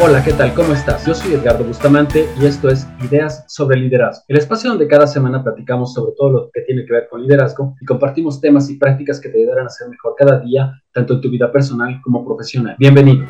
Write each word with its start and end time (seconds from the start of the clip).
Hola, 0.00 0.22
¿qué 0.22 0.32
tal? 0.32 0.54
¿Cómo 0.54 0.74
estás? 0.74 1.04
Yo 1.04 1.12
soy 1.12 1.32
Edgardo 1.32 1.64
Bustamante 1.64 2.28
y 2.40 2.46
esto 2.46 2.68
es 2.68 2.86
Ideas 3.02 3.44
sobre 3.48 3.80
Liderazgo, 3.80 4.22
el 4.28 4.38
espacio 4.38 4.70
donde 4.70 4.86
cada 4.86 5.08
semana 5.08 5.42
platicamos 5.42 5.92
sobre 5.92 6.12
todo 6.16 6.30
lo 6.30 6.50
que 6.52 6.60
tiene 6.60 6.84
que 6.86 6.92
ver 6.92 7.08
con 7.10 7.20
liderazgo 7.20 7.74
y 7.80 7.84
compartimos 7.84 8.40
temas 8.40 8.70
y 8.70 8.78
prácticas 8.78 9.20
que 9.20 9.28
te 9.28 9.38
ayudarán 9.38 9.66
a 9.66 9.70
ser 9.70 9.88
mejor 9.88 10.14
cada 10.16 10.38
día, 10.38 10.80
tanto 10.92 11.14
en 11.14 11.20
tu 11.20 11.28
vida 11.28 11.50
personal 11.50 12.00
como 12.04 12.24
profesional. 12.24 12.76
Bienvenido. 12.78 13.26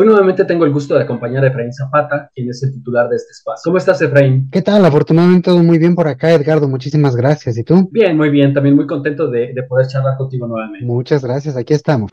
Hoy 0.00 0.06
nuevamente 0.06 0.46
tengo 0.46 0.64
el 0.64 0.72
gusto 0.72 0.94
de 0.94 1.02
acompañar 1.02 1.44
a 1.44 1.48
Efraín 1.48 1.74
Zapata, 1.74 2.30
quien 2.34 2.48
es 2.48 2.62
el 2.62 2.72
titular 2.72 3.06
de 3.10 3.16
este 3.16 3.32
espacio. 3.32 3.60
¿Cómo 3.64 3.76
estás, 3.76 4.00
Efraín? 4.00 4.48
¿Qué 4.50 4.62
tal? 4.62 4.82
Afortunadamente 4.86 5.50
todo 5.50 5.62
muy 5.62 5.76
bien 5.76 5.94
por 5.94 6.08
acá, 6.08 6.32
Edgardo. 6.32 6.66
Muchísimas 6.68 7.14
gracias. 7.14 7.58
¿Y 7.58 7.64
tú? 7.64 7.86
Bien, 7.92 8.16
muy 8.16 8.30
bien. 8.30 8.54
También 8.54 8.76
muy 8.76 8.86
contento 8.86 9.30
de, 9.30 9.52
de 9.52 9.62
poder 9.64 9.88
charlar 9.88 10.16
contigo 10.16 10.46
nuevamente. 10.46 10.86
Muchas 10.86 11.22
gracias. 11.22 11.54
Aquí 11.54 11.74
estamos. 11.74 12.10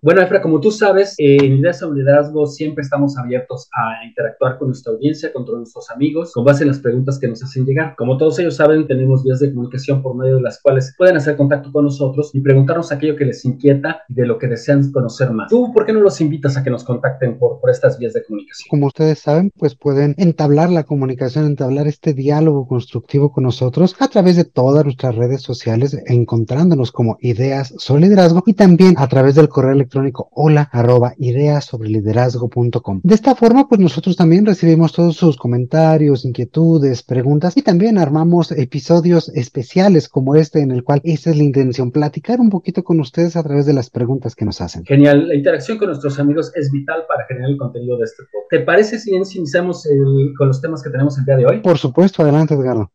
Bueno, 0.00 0.20
Efra, 0.20 0.40
como 0.40 0.60
tú 0.60 0.70
sabes, 0.70 1.14
en 1.18 1.58
Ideas 1.58 1.80
sobre 1.80 2.04
siempre 2.46 2.82
estamos 2.82 3.18
abiertos 3.18 3.68
a 3.72 4.06
interactuar 4.06 4.56
con 4.58 4.68
nuestra 4.68 4.92
audiencia, 4.92 5.32
con 5.32 5.44
todos 5.44 5.58
nuestros 5.58 5.90
amigos, 5.90 6.32
con 6.32 6.44
base 6.44 6.62
en 6.62 6.68
las 6.68 6.78
preguntas 6.78 7.18
que 7.18 7.26
nos 7.26 7.42
hacen 7.42 7.66
llegar. 7.66 7.94
Como 7.96 8.16
todos 8.16 8.38
ellos 8.38 8.56
saben, 8.56 8.86
tenemos 8.86 9.24
vías 9.24 9.40
de 9.40 9.52
comunicación 9.52 10.00
por 10.02 10.14
medio 10.14 10.36
de 10.36 10.42
las 10.42 10.62
cuales 10.62 10.94
pueden 10.96 11.16
hacer 11.16 11.36
contacto 11.36 11.72
con 11.72 11.84
nosotros 11.84 12.30
y 12.32 12.40
preguntarnos 12.40 12.92
aquello 12.92 13.16
que 13.16 13.24
les 13.24 13.44
inquieta 13.44 14.02
y 14.08 14.14
de 14.14 14.26
lo 14.26 14.38
que 14.38 14.46
desean 14.46 14.90
conocer 14.92 15.32
más. 15.32 15.50
¿Tú 15.50 15.72
por 15.72 15.84
qué 15.84 15.92
no 15.92 16.00
los 16.00 16.20
invitas 16.20 16.56
a 16.56 16.62
que 16.62 16.70
nos 16.70 16.84
contacten 16.84 17.38
por, 17.38 17.60
por 17.60 17.70
estas 17.70 17.98
vías 17.98 18.12
de 18.12 18.24
comunicación? 18.24 18.68
Como 18.70 18.86
ustedes 18.86 19.18
saben, 19.18 19.50
pues 19.56 19.74
pueden 19.74 20.14
entablar 20.16 20.70
la 20.70 20.84
comunicación, 20.84 21.44
entablar 21.44 21.88
este 21.88 22.14
diálogo 22.14 22.68
constructivo 22.68 23.32
con 23.32 23.44
nosotros 23.44 23.96
a 23.98 24.08
través 24.08 24.36
de 24.36 24.44
todas 24.44 24.84
nuestras 24.84 25.16
redes 25.16 25.42
sociales, 25.42 26.00
encontrándonos 26.06 26.92
como 26.92 27.18
Ideas 27.20 27.74
sobre 27.78 27.98
y 28.46 28.54
también 28.54 28.94
a 28.96 29.08
través 29.08 29.34
del 29.34 29.48
correo 29.48 29.72
electrónico 29.72 29.87
electrónico 29.88 30.28
hola 30.32 30.68
arroba 30.72 31.14
ideas 31.18 31.64
sobre 31.64 31.88
liderazgo.com. 31.88 33.00
De 33.02 33.14
esta 33.14 33.34
forma, 33.34 33.68
pues 33.68 33.80
nosotros 33.80 34.16
también 34.16 34.44
recibimos 34.44 34.92
todos 34.92 35.16
sus 35.16 35.36
comentarios, 35.36 36.24
inquietudes, 36.24 37.02
preguntas 37.02 37.56
y 37.56 37.62
también 37.62 37.98
armamos 37.98 38.52
episodios 38.52 39.30
especiales 39.30 40.08
como 40.08 40.36
este 40.36 40.60
en 40.60 40.70
el 40.70 40.84
cual 40.84 41.00
esa 41.04 41.30
es 41.30 41.36
la 41.38 41.42
intención, 41.42 41.90
platicar 41.90 42.40
un 42.40 42.50
poquito 42.50 42.84
con 42.84 43.00
ustedes 43.00 43.36
a 43.36 43.42
través 43.42 43.66
de 43.66 43.72
las 43.72 43.90
preguntas 43.90 44.34
que 44.34 44.44
nos 44.44 44.60
hacen. 44.60 44.84
Genial, 44.84 45.28
la 45.28 45.34
interacción 45.34 45.78
con 45.78 45.88
nuestros 45.88 46.18
amigos 46.18 46.52
es 46.54 46.70
vital 46.70 47.04
para 47.08 47.24
generar 47.26 47.50
el 47.50 47.56
contenido 47.56 47.96
de 47.96 48.04
este 48.04 48.22
podcast. 48.24 48.50
¿Te 48.50 48.60
parece 48.60 48.98
si 48.98 49.14
iniciamos 49.14 49.86
el, 49.86 50.34
con 50.36 50.48
los 50.48 50.60
temas 50.60 50.82
que 50.82 50.90
tenemos 50.90 51.18
el 51.18 51.24
día 51.24 51.36
de 51.36 51.46
hoy? 51.46 51.60
Por 51.60 51.78
supuesto, 51.78 52.22
adelante 52.22 52.54
Edgardo. 52.54 52.90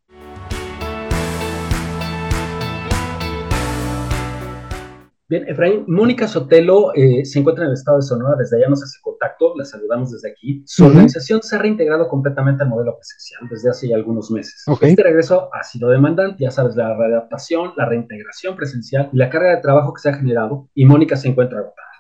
Bien, 5.30 5.48
Efraín, 5.48 5.86
Mónica 5.88 6.28
Sotelo 6.28 6.94
eh, 6.96 7.24
se 7.24 7.40
encuentra 7.40 7.64
en 7.64 7.70
el 7.70 7.76
estado 7.76 7.98
de 7.98 8.04
Sonora, 8.04 8.36
desde 8.38 8.58
allá 8.58 8.70
nos 8.70 8.84
hace 8.84 9.00
contacto, 9.02 9.54
la 9.56 9.64
saludamos 9.64 10.12
desde 10.12 10.32
aquí. 10.32 10.64
Su 10.66 10.86
organización 10.86 11.42
se 11.42 11.56
ha 11.56 11.60
reintegrado 11.60 12.10
completamente 12.10 12.64
al 12.64 12.70
modelo 12.70 12.98
presencial 12.98 13.48
desde 13.50 13.70
hace 13.70 13.88
ya 13.88 13.96
algunos 13.96 14.30
meses. 14.32 14.66
Este 14.82 15.02
regreso 15.02 15.50
ha 15.54 15.64
sido 15.64 15.90
demandante, 15.90 16.44
ya 16.44 16.52
sabes, 16.52 16.76
la 16.76 16.96
readaptación, 16.96 17.72
la 17.78 17.86
reintegración 17.88 18.56
presencial 18.56 19.10
y 19.14 19.18
la 19.18 19.30
carga 19.30 19.56
de 19.56 19.62
trabajo 19.62 19.94
que 19.94 20.02
se 20.02 20.10
ha 20.10 20.14
generado, 20.14 20.70
y 20.76 20.86
Mónica 20.86 21.16
se 21.16 21.30
encuentra 21.30 21.60
agotada 21.60 21.94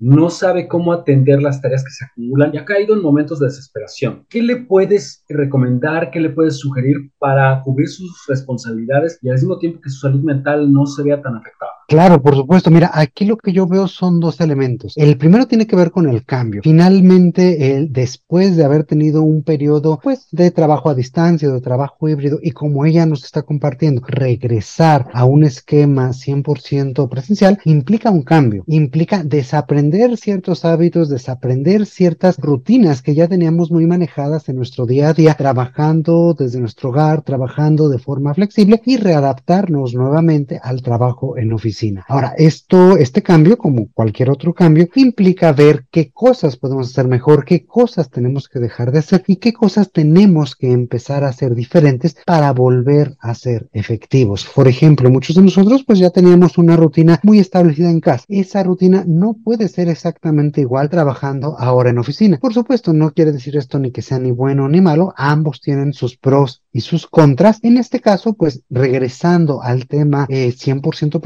no 0.00 0.30
sabe 0.30 0.66
cómo 0.66 0.94
atender 0.94 1.42
las 1.42 1.60
tareas 1.60 1.84
que 1.84 1.90
se 1.90 2.06
acumulan 2.06 2.52
y 2.54 2.58
ha 2.58 2.64
caído 2.64 2.94
en 2.94 3.02
momentos 3.02 3.38
de 3.38 3.46
desesperación. 3.46 4.24
¿Qué 4.30 4.42
le 4.42 4.56
puedes 4.56 5.24
recomendar, 5.28 6.10
qué 6.10 6.20
le 6.20 6.30
puedes 6.30 6.58
sugerir 6.58 7.12
para 7.18 7.60
cubrir 7.62 7.86
sus 7.86 8.24
responsabilidades 8.26 9.18
y 9.20 9.28
al 9.28 9.34
mismo 9.34 9.58
tiempo 9.58 9.80
que 9.82 9.90
su 9.90 10.00
salud 10.00 10.22
mental 10.22 10.72
no 10.72 10.86
se 10.86 11.02
vea 11.02 11.20
tan 11.20 11.36
afectada? 11.36 11.72
Claro, 11.90 12.22
por 12.22 12.36
supuesto. 12.36 12.70
Mira, 12.70 12.92
aquí 12.94 13.24
lo 13.24 13.36
que 13.36 13.52
yo 13.52 13.66
veo 13.66 13.88
son 13.88 14.20
dos 14.20 14.40
elementos. 14.40 14.92
El 14.96 15.16
primero 15.16 15.48
tiene 15.48 15.66
que 15.66 15.74
ver 15.74 15.90
con 15.90 16.08
el 16.08 16.24
cambio. 16.24 16.60
Finalmente, 16.62 17.84
después 17.90 18.54
de 18.54 18.64
haber 18.64 18.84
tenido 18.84 19.24
un 19.24 19.42
periodo 19.42 19.98
pues 20.00 20.28
de 20.30 20.52
trabajo 20.52 20.88
a 20.88 20.94
distancia, 20.94 21.48
de 21.48 21.60
trabajo 21.60 22.08
híbrido 22.08 22.38
y 22.40 22.52
como 22.52 22.86
ella 22.86 23.06
nos 23.06 23.24
está 23.24 23.42
compartiendo, 23.42 24.02
regresar 24.06 25.08
a 25.12 25.24
un 25.24 25.42
esquema 25.42 26.12
100% 26.12 27.08
presencial 27.08 27.58
implica 27.64 28.12
un 28.12 28.22
cambio, 28.22 28.62
implica 28.68 29.24
desaprender 29.24 30.16
ciertos 30.16 30.64
hábitos, 30.64 31.08
desaprender 31.08 31.86
ciertas 31.86 32.38
rutinas 32.38 33.02
que 33.02 33.16
ya 33.16 33.26
teníamos 33.26 33.72
muy 33.72 33.88
manejadas 33.88 34.48
en 34.48 34.54
nuestro 34.54 34.86
día 34.86 35.08
a 35.08 35.12
día, 35.12 35.34
trabajando 35.34 36.36
desde 36.38 36.60
nuestro 36.60 36.90
hogar, 36.90 37.22
trabajando 37.22 37.88
de 37.88 37.98
forma 37.98 38.32
flexible 38.32 38.80
y 38.86 38.96
readaptarnos 38.96 39.92
nuevamente 39.92 40.60
al 40.62 40.82
trabajo 40.82 41.36
en 41.36 41.52
oficina. 41.52 41.79
Ahora, 42.08 42.34
esto, 42.36 42.96
este 42.96 43.22
cambio, 43.22 43.56
como 43.56 43.88
cualquier 43.92 44.30
otro 44.30 44.52
cambio, 44.52 44.88
implica 44.94 45.52
ver 45.52 45.86
qué 45.90 46.10
cosas 46.10 46.56
podemos 46.56 46.90
hacer 46.90 47.08
mejor, 47.08 47.44
qué 47.44 47.64
cosas 47.64 48.10
tenemos 48.10 48.48
que 48.48 48.58
dejar 48.58 48.92
de 48.92 48.98
hacer 48.98 49.24
y 49.26 49.36
qué 49.36 49.52
cosas 49.52 49.90
tenemos 49.90 50.56
que 50.56 50.72
empezar 50.72 51.24
a 51.24 51.28
hacer 51.28 51.54
diferentes 51.54 52.16
para 52.26 52.52
volver 52.52 53.16
a 53.20 53.34
ser 53.34 53.68
efectivos. 53.72 54.46
Por 54.54 54.68
ejemplo, 54.68 55.10
muchos 55.10 55.36
de 55.36 55.42
nosotros 55.42 55.84
pues 55.84 55.98
ya 55.98 56.10
teníamos 56.10 56.58
una 56.58 56.76
rutina 56.76 57.18
muy 57.22 57.38
establecida 57.38 57.90
en 57.90 58.00
casa. 58.00 58.24
Esa 58.28 58.62
rutina 58.62 59.04
no 59.06 59.36
puede 59.42 59.68
ser 59.68 59.88
exactamente 59.88 60.60
igual 60.60 60.90
trabajando 60.90 61.56
ahora 61.58 61.90
en 61.90 61.98
oficina. 61.98 62.38
Por 62.38 62.52
supuesto, 62.52 62.92
no 62.92 63.12
quiere 63.12 63.32
decir 63.32 63.56
esto 63.56 63.78
ni 63.78 63.90
que 63.90 64.02
sea 64.02 64.18
ni 64.18 64.30
bueno 64.30 64.68
ni 64.68 64.80
malo, 64.80 65.14
ambos 65.16 65.60
tienen 65.60 65.92
sus 65.92 66.16
pros 66.16 66.62
y 66.72 66.80
sus 66.82 67.06
contras. 67.06 67.58
En 67.62 67.78
este 67.78 68.00
caso, 68.00 68.34
pues 68.34 68.62
regresando 68.68 69.62
al 69.62 69.86
tema 69.86 70.26
100% 70.28 71.16
eh, 71.16 71.20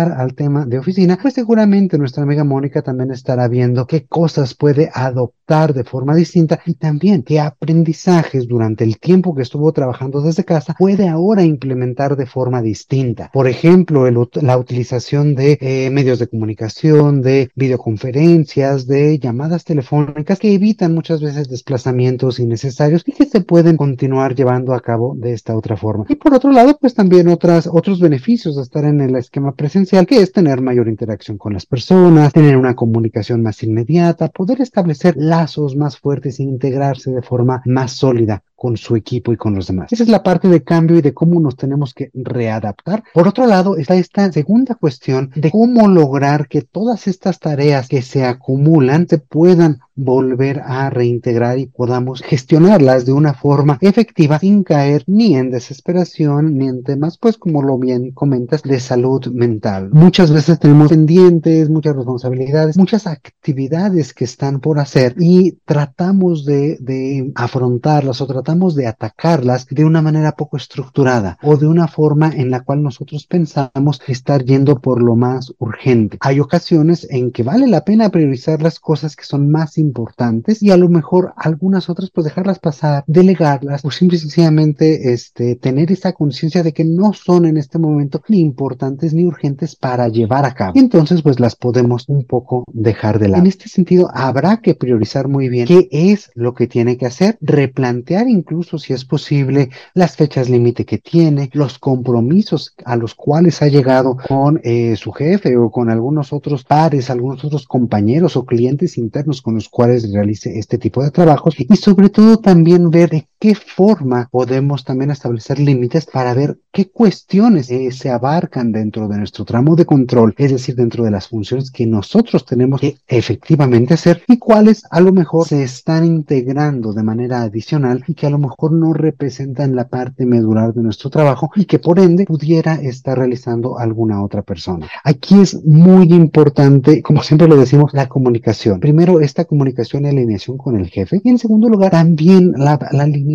presencial, 0.00 0.20
al 0.20 0.34
tema 0.34 0.66
de 0.66 0.78
oficina, 0.78 1.18
pues 1.20 1.34
seguramente 1.34 1.98
nuestra 1.98 2.22
amiga 2.22 2.44
Mónica 2.44 2.82
también 2.82 3.10
estará 3.10 3.48
viendo 3.48 3.86
qué 3.86 4.06
cosas 4.06 4.54
puede 4.54 4.90
adoptar 4.92 5.74
de 5.74 5.84
forma 5.84 6.14
distinta 6.14 6.60
y 6.66 6.74
también 6.74 7.22
qué 7.22 7.40
aprendizajes 7.40 8.46
durante 8.46 8.84
el 8.84 8.98
tiempo 8.98 9.34
que 9.34 9.42
estuvo 9.42 9.72
trabajando 9.72 10.20
desde 10.20 10.44
casa 10.44 10.74
puede 10.78 11.08
ahora 11.08 11.42
implementar 11.42 12.16
de 12.16 12.26
forma 12.26 12.62
distinta. 12.62 13.30
Por 13.32 13.48
ejemplo, 13.48 14.08
la 14.10 14.58
utilización 14.58 15.34
de 15.34 15.58
eh, 15.60 15.90
medios 15.90 16.18
de 16.18 16.28
comunicación, 16.28 17.22
de 17.22 17.50
videoconferencias, 17.54 18.86
de 18.86 19.18
llamadas 19.18 19.64
telefónicas 19.64 20.38
que 20.38 20.54
evitan 20.54 20.94
muchas 20.94 21.20
veces 21.20 21.48
desplazamientos 21.48 22.38
innecesarios 22.38 23.02
y 23.06 23.12
que 23.12 23.26
se 23.26 23.40
pueden 23.40 23.76
continuar 23.76 24.34
llevando 24.34 24.74
a 24.74 24.80
cabo 24.80 25.14
de 25.16 25.32
esta 25.32 25.56
otra 25.56 25.76
forma. 25.76 26.04
Y 26.08 26.14
por 26.14 26.34
otro 26.34 26.52
lado, 26.52 26.78
pues 26.80 26.94
también 26.94 27.28
otras, 27.28 27.68
otros 27.70 28.00
beneficios 28.00 28.56
de 28.56 28.62
estar 28.62 28.84
en 28.84 29.00
el 29.00 29.16
esquema 29.16 29.52
presencial, 29.52 29.79
que 30.06 30.20
es 30.20 30.32
tener 30.32 30.60
mayor 30.60 30.88
interacción 30.88 31.38
con 31.38 31.52
las 31.52 31.66
personas, 31.66 32.32
tener 32.32 32.56
una 32.56 32.74
comunicación 32.74 33.42
más 33.42 33.62
inmediata, 33.62 34.28
poder 34.28 34.60
establecer 34.60 35.14
lazos 35.16 35.76
más 35.76 35.98
fuertes 35.98 36.38
e 36.40 36.42
integrarse 36.42 37.10
de 37.10 37.22
forma 37.22 37.62
más 37.64 37.92
sólida 37.92 38.42
con 38.60 38.76
su 38.76 38.94
equipo 38.94 39.32
y 39.32 39.38
con 39.38 39.54
los 39.54 39.68
demás. 39.68 39.90
Esa 39.90 40.02
es 40.02 40.10
la 40.10 40.22
parte 40.22 40.46
de 40.46 40.62
cambio 40.62 40.98
y 40.98 41.00
de 41.00 41.14
cómo 41.14 41.40
nos 41.40 41.56
tenemos 41.56 41.94
que 41.94 42.10
readaptar. 42.12 43.02
Por 43.14 43.26
otro 43.26 43.46
lado, 43.46 43.78
está 43.78 43.94
esta 43.94 44.30
segunda 44.30 44.74
cuestión 44.74 45.30
de 45.34 45.50
cómo 45.50 45.88
lograr 45.88 46.46
que 46.46 46.60
todas 46.60 47.06
estas 47.06 47.38
tareas 47.38 47.88
que 47.88 48.02
se 48.02 48.26
acumulan 48.26 49.08
se 49.08 49.16
puedan 49.16 49.78
volver 49.94 50.60
a 50.64 50.90
reintegrar 50.90 51.58
y 51.58 51.66
podamos 51.66 52.22
gestionarlas 52.22 53.04
de 53.04 53.12
una 53.12 53.34
forma 53.34 53.78
efectiva 53.80 54.38
sin 54.38 54.62
caer 54.62 55.04
ni 55.06 55.36
en 55.36 55.50
desesperación 55.50 56.56
ni 56.56 56.68
en 56.68 56.82
temas, 56.82 57.18
pues 57.18 57.36
como 57.36 57.62
lo 57.62 57.78
bien 57.78 58.12
comentas, 58.12 58.62
de 58.62 58.80
salud 58.80 59.26
mental. 59.28 59.90
Muchas 59.92 60.30
veces 60.32 60.58
tenemos 60.58 60.88
pendientes, 60.88 61.68
muchas 61.70 61.96
responsabilidades, 61.96 62.76
muchas 62.76 63.06
actividades 63.06 64.14
que 64.14 64.24
están 64.24 64.60
por 64.60 64.78
hacer 64.78 65.14
y 65.18 65.52
tratamos 65.64 66.44
de, 66.44 66.76
de 66.80 67.32
afrontarlas 67.34 68.20
o 68.20 68.26
tratamos 68.50 68.74
de 68.74 68.88
atacarlas 68.88 69.68
de 69.70 69.84
una 69.84 70.02
manera 70.02 70.32
poco 70.32 70.56
estructurada 70.56 71.38
o 71.40 71.56
de 71.56 71.68
una 71.68 71.86
forma 71.86 72.32
en 72.34 72.50
la 72.50 72.64
cual 72.64 72.82
nosotros 72.82 73.24
pensamos 73.24 74.00
estar 74.08 74.44
yendo 74.44 74.80
por 74.80 75.00
lo 75.00 75.14
más 75.14 75.52
urgente. 75.58 76.18
Hay 76.20 76.40
ocasiones 76.40 77.06
en 77.08 77.30
que 77.30 77.44
vale 77.44 77.68
la 77.68 77.84
pena 77.84 78.08
priorizar 78.08 78.60
las 78.60 78.80
cosas 78.80 79.14
que 79.14 79.22
son 79.22 79.50
más 79.52 79.78
importantes 79.78 80.64
y 80.64 80.72
a 80.72 80.76
lo 80.76 80.88
mejor 80.88 81.32
algunas 81.36 81.88
otras 81.88 82.10
pues 82.10 82.24
dejarlas 82.24 82.58
pasar, 82.58 83.04
delegarlas 83.06 83.84
o 83.84 83.92
simple 83.92 84.16
y 84.16 84.20
sencillamente 84.20 85.12
este, 85.12 85.54
tener 85.54 85.92
esa 85.92 86.12
conciencia 86.12 86.64
de 86.64 86.72
que 86.72 86.84
no 86.84 87.12
son 87.12 87.46
en 87.46 87.56
este 87.56 87.78
momento 87.78 88.20
ni 88.26 88.40
importantes 88.40 89.14
ni 89.14 89.26
urgentes 89.26 89.76
para 89.76 90.08
llevar 90.08 90.44
a 90.44 90.54
cabo. 90.54 90.72
Entonces 90.74 91.22
pues 91.22 91.38
las 91.38 91.54
podemos 91.54 92.08
un 92.08 92.24
poco 92.24 92.64
dejar 92.72 93.20
de 93.20 93.28
lado. 93.28 93.44
En 93.44 93.48
este 93.48 93.68
sentido 93.68 94.10
habrá 94.12 94.56
que 94.56 94.74
priorizar 94.74 95.28
muy 95.28 95.48
bien 95.48 95.68
qué 95.68 95.88
es 95.92 96.32
lo 96.34 96.54
que 96.54 96.66
tiene 96.66 96.96
que 96.96 97.06
hacer, 97.06 97.38
replantear 97.40 98.26
incluso 98.40 98.78
si 98.78 98.92
es 98.92 99.04
posible 99.04 99.70
las 99.94 100.16
fechas 100.16 100.48
límite 100.48 100.84
que 100.84 100.98
tiene, 100.98 101.50
los 101.52 101.78
compromisos 101.78 102.74
a 102.84 102.96
los 102.96 103.14
cuales 103.14 103.62
ha 103.62 103.68
llegado 103.68 104.16
con 104.16 104.60
eh, 104.64 104.96
su 104.96 105.12
jefe 105.12 105.56
o 105.56 105.70
con 105.70 105.90
algunos 105.90 106.32
otros 106.32 106.64
pares, 106.64 107.10
algunos 107.10 107.44
otros 107.44 107.66
compañeros 107.66 108.36
o 108.36 108.44
clientes 108.44 108.98
internos 108.98 109.42
con 109.42 109.54
los 109.54 109.68
cuales 109.68 110.12
realice 110.12 110.58
este 110.58 110.78
tipo 110.78 111.02
de 111.02 111.10
trabajos 111.10 111.54
y 111.58 111.76
sobre 111.76 112.08
todo 112.08 112.38
también 112.38 112.90
ver 112.90 113.26
qué 113.40 113.54
forma 113.54 114.28
podemos 114.30 114.84
también 114.84 115.10
establecer 115.10 115.58
límites 115.58 116.04
para 116.04 116.34
ver 116.34 116.58
qué 116.70 116.90
cuestiones 116.90 117.70
eh, 117.70 117.90
se 117.90 118.10
abarcan 118.10 118.70
dentro 118.70 119.08
de 119.08 119.16
nuestro 119.16 119.46
tramo 119.46 119.76
de 119.76 119.86
control, 119.86 120.34
es 120.36 120.52
decir, 120.52 120.76
dentro 120.76 121.04
de 121.04 121.10
las 121.10 121.28
funciones 121.28 121.70
que 121.70 121.86
nosotros 121.86 122.44
tenemos 122.44 122.82
que 122.82 122.98
efectivamente 123.08 123.94
hacer 123.94 124.22
y 124.28 124.36
cuáles 124.36 124.82
a 124.90 125.00
lo 125.00 125.12
mejor 125.12 125.48
se 125.48 125.62
están 125.62 126.04
integrando 126.04 126.92
de 126.92 127.02
manera 127.02 127.40
adicional 127.40 128.04
y 128.06 128.12
que 128.12 128.26
a 128.26 128.30
lo 128.30 128.38
mejor 128.38 128.72
no 128.72 128.92
representan 128.92 129.74
la 129.74 129.88
parte 129.88 130.26
medular 130.26 130.74
de 130.74 130.82
nuestro 130.82 131.08
trabajo 131.08 131.50
y 131.56 131.64
que 131.64 131.78
por 131.78 131.98
ende 131.98 132.26
pudiera 132.26 132.74
estar 132.74 133.16
realizando 133.16 133.78
alguna 133.78 134.22
otra 134.22 134.42
persona. 134.42 134.86
Aquí 135.02 135.40
es 135.40 135.64
muy 135.64 136.12
importante, 136.12 137.00
como 137.00 137.22
siempre 137.22 137.48
lo 137.48 137.56
decimos, 137.56 137.94
la 137.94 138.06
comunicación. 138.06 138.80
Primero, 138.80 139.20
esta 139.20 139.46
comunicación 139.46 140.04
y 140.04 140.08
alineación 140.08 140.58
con 140.58 140.76
el 140.76 140.88
jefe 140.88 141.22
y 141.24 141.30
en 141.30 141.38
segundo 141.38 141.70
lugar, 141.70 141.92
también 141.92 142.52
la, 142.58 142.74
alineación 142.74 143.29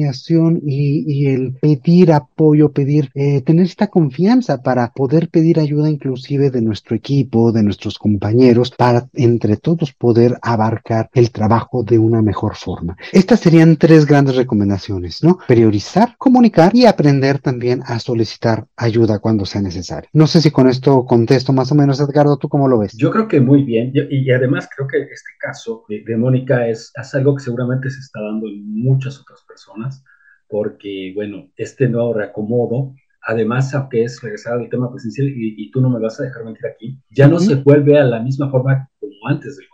y, 0.64 1.28
el 1.28 1.54
pedir 1.54 2.12
apoyo, 2.12 2.72
pedir, 2.72 3.10
eh, 3.16 3.42
tener 3.42 3.66
esta 3.66 3.88
confianza 3.88 4.62
para 4.62 4.92
poder 4.92 5.30
pedir 5.30 5.60
ayuda 5.60 5.90
inclusive 5.90 6.50
de 6.50 6.62
nuestro 6.62 6.96
equipo, 6.96 7.52
de 7.52 7.64
nuestros 7.64 7.98
compañeros, 7.98 8.72
para 8.72 9.08
entre 9.14 9.58
todos 9.58 9.94
poder 9.94 10.38
abarcar 10.42 11.10
el 11.14 11.32
trabajo 11.32 11.84
de 11.84 12.00
una 12.00 12.22
mejor 12.22 12.56
forma. 12.56 12.98
Estas 13.12 13.40
serían 13.40 13.78
tres 13.78 14.06
grandes 14.06 14.36
recomendaciones, 14.36 15.24
¿no? 15.24 15.40
Priorizar, 15.48 16.16
comunicar 16.18 16.76
y 16.76 16.86
aprender 16.86 17.40
también 17.40 17.82
a 17.86 18.00
solicitar 18.00 18.66
ayuda 18.76 19.20
cuando 19.20 19.46
sea 19.46 19.62
necesario. 19.62 20.10
No 20.14 20.28
sé 20.28 20.42
si 20.42 20.52
con 20.52 20.68
esto 20.68 21.06
contesto 21.06 21.54
más 21.54 21.72
o 21.72 21.76
menos, 21.76 22.00
Edgardo, 22.00 22.38
¿tú 22.38 22.50
cómo 22.50 22.68
lo 22.68 22.80
ves? 22.80 22.94
Yo 22.98 23.12
creo 23.12 23.28
que 23.28 23.40
muy 23.40 23.64
bien 23.64 23.92
y, 23.94 24.32
además 24.32 24.68
creo 24.76 24.88
que 24.88 24.98
este 24.98 25.32
caso 25.40 25.86
de, 25.88 26.18
Mónica 26.18 26.68
es, 26.68 26.92
es 27.00 27.16
algo 27.16 27.36
que 27.36 27.44
seguramente 27.44 27.90
se 27.90 28.00
está 28.00 28.22
dando 28.22 28.48
en 28.48 28.84
muchas 28.84 29.20
otras 29.20 29.42
personas 29.48 29.85
porque, 30.48 31.12
bueno, 31.16 31.50
este 31.58 31.88
nuevo 31.88 32.14
reacomodo 32.14 32.94
además, 33.26 33.74
aunque 33.74 34.04
es 34.04 34.22
regresar 34.22 34.54
al 34.54 34.70
tema 34.70 34.92
presencial, 34.92 35.28
y, 35.36 35.70
tú 35.72 35.82
no 35.82 35.90
me 35.90 36.00
vas 36.00 36.20
a 36.20 36.24
dejar 36.24 36.46
mentir 36.46 36.68
aquí, 36.68 37.00
ya 37.10 37.28
no 37.28 37.40
se 37.40 37.56
vuelve 37.56 37.98
a 37.98 38.04
la 38.04 38.20
misma 38.20 38.50
forma 38.50 38.90
como 39.00 39.28
antes 39.28 39.58
del 39.58 39.68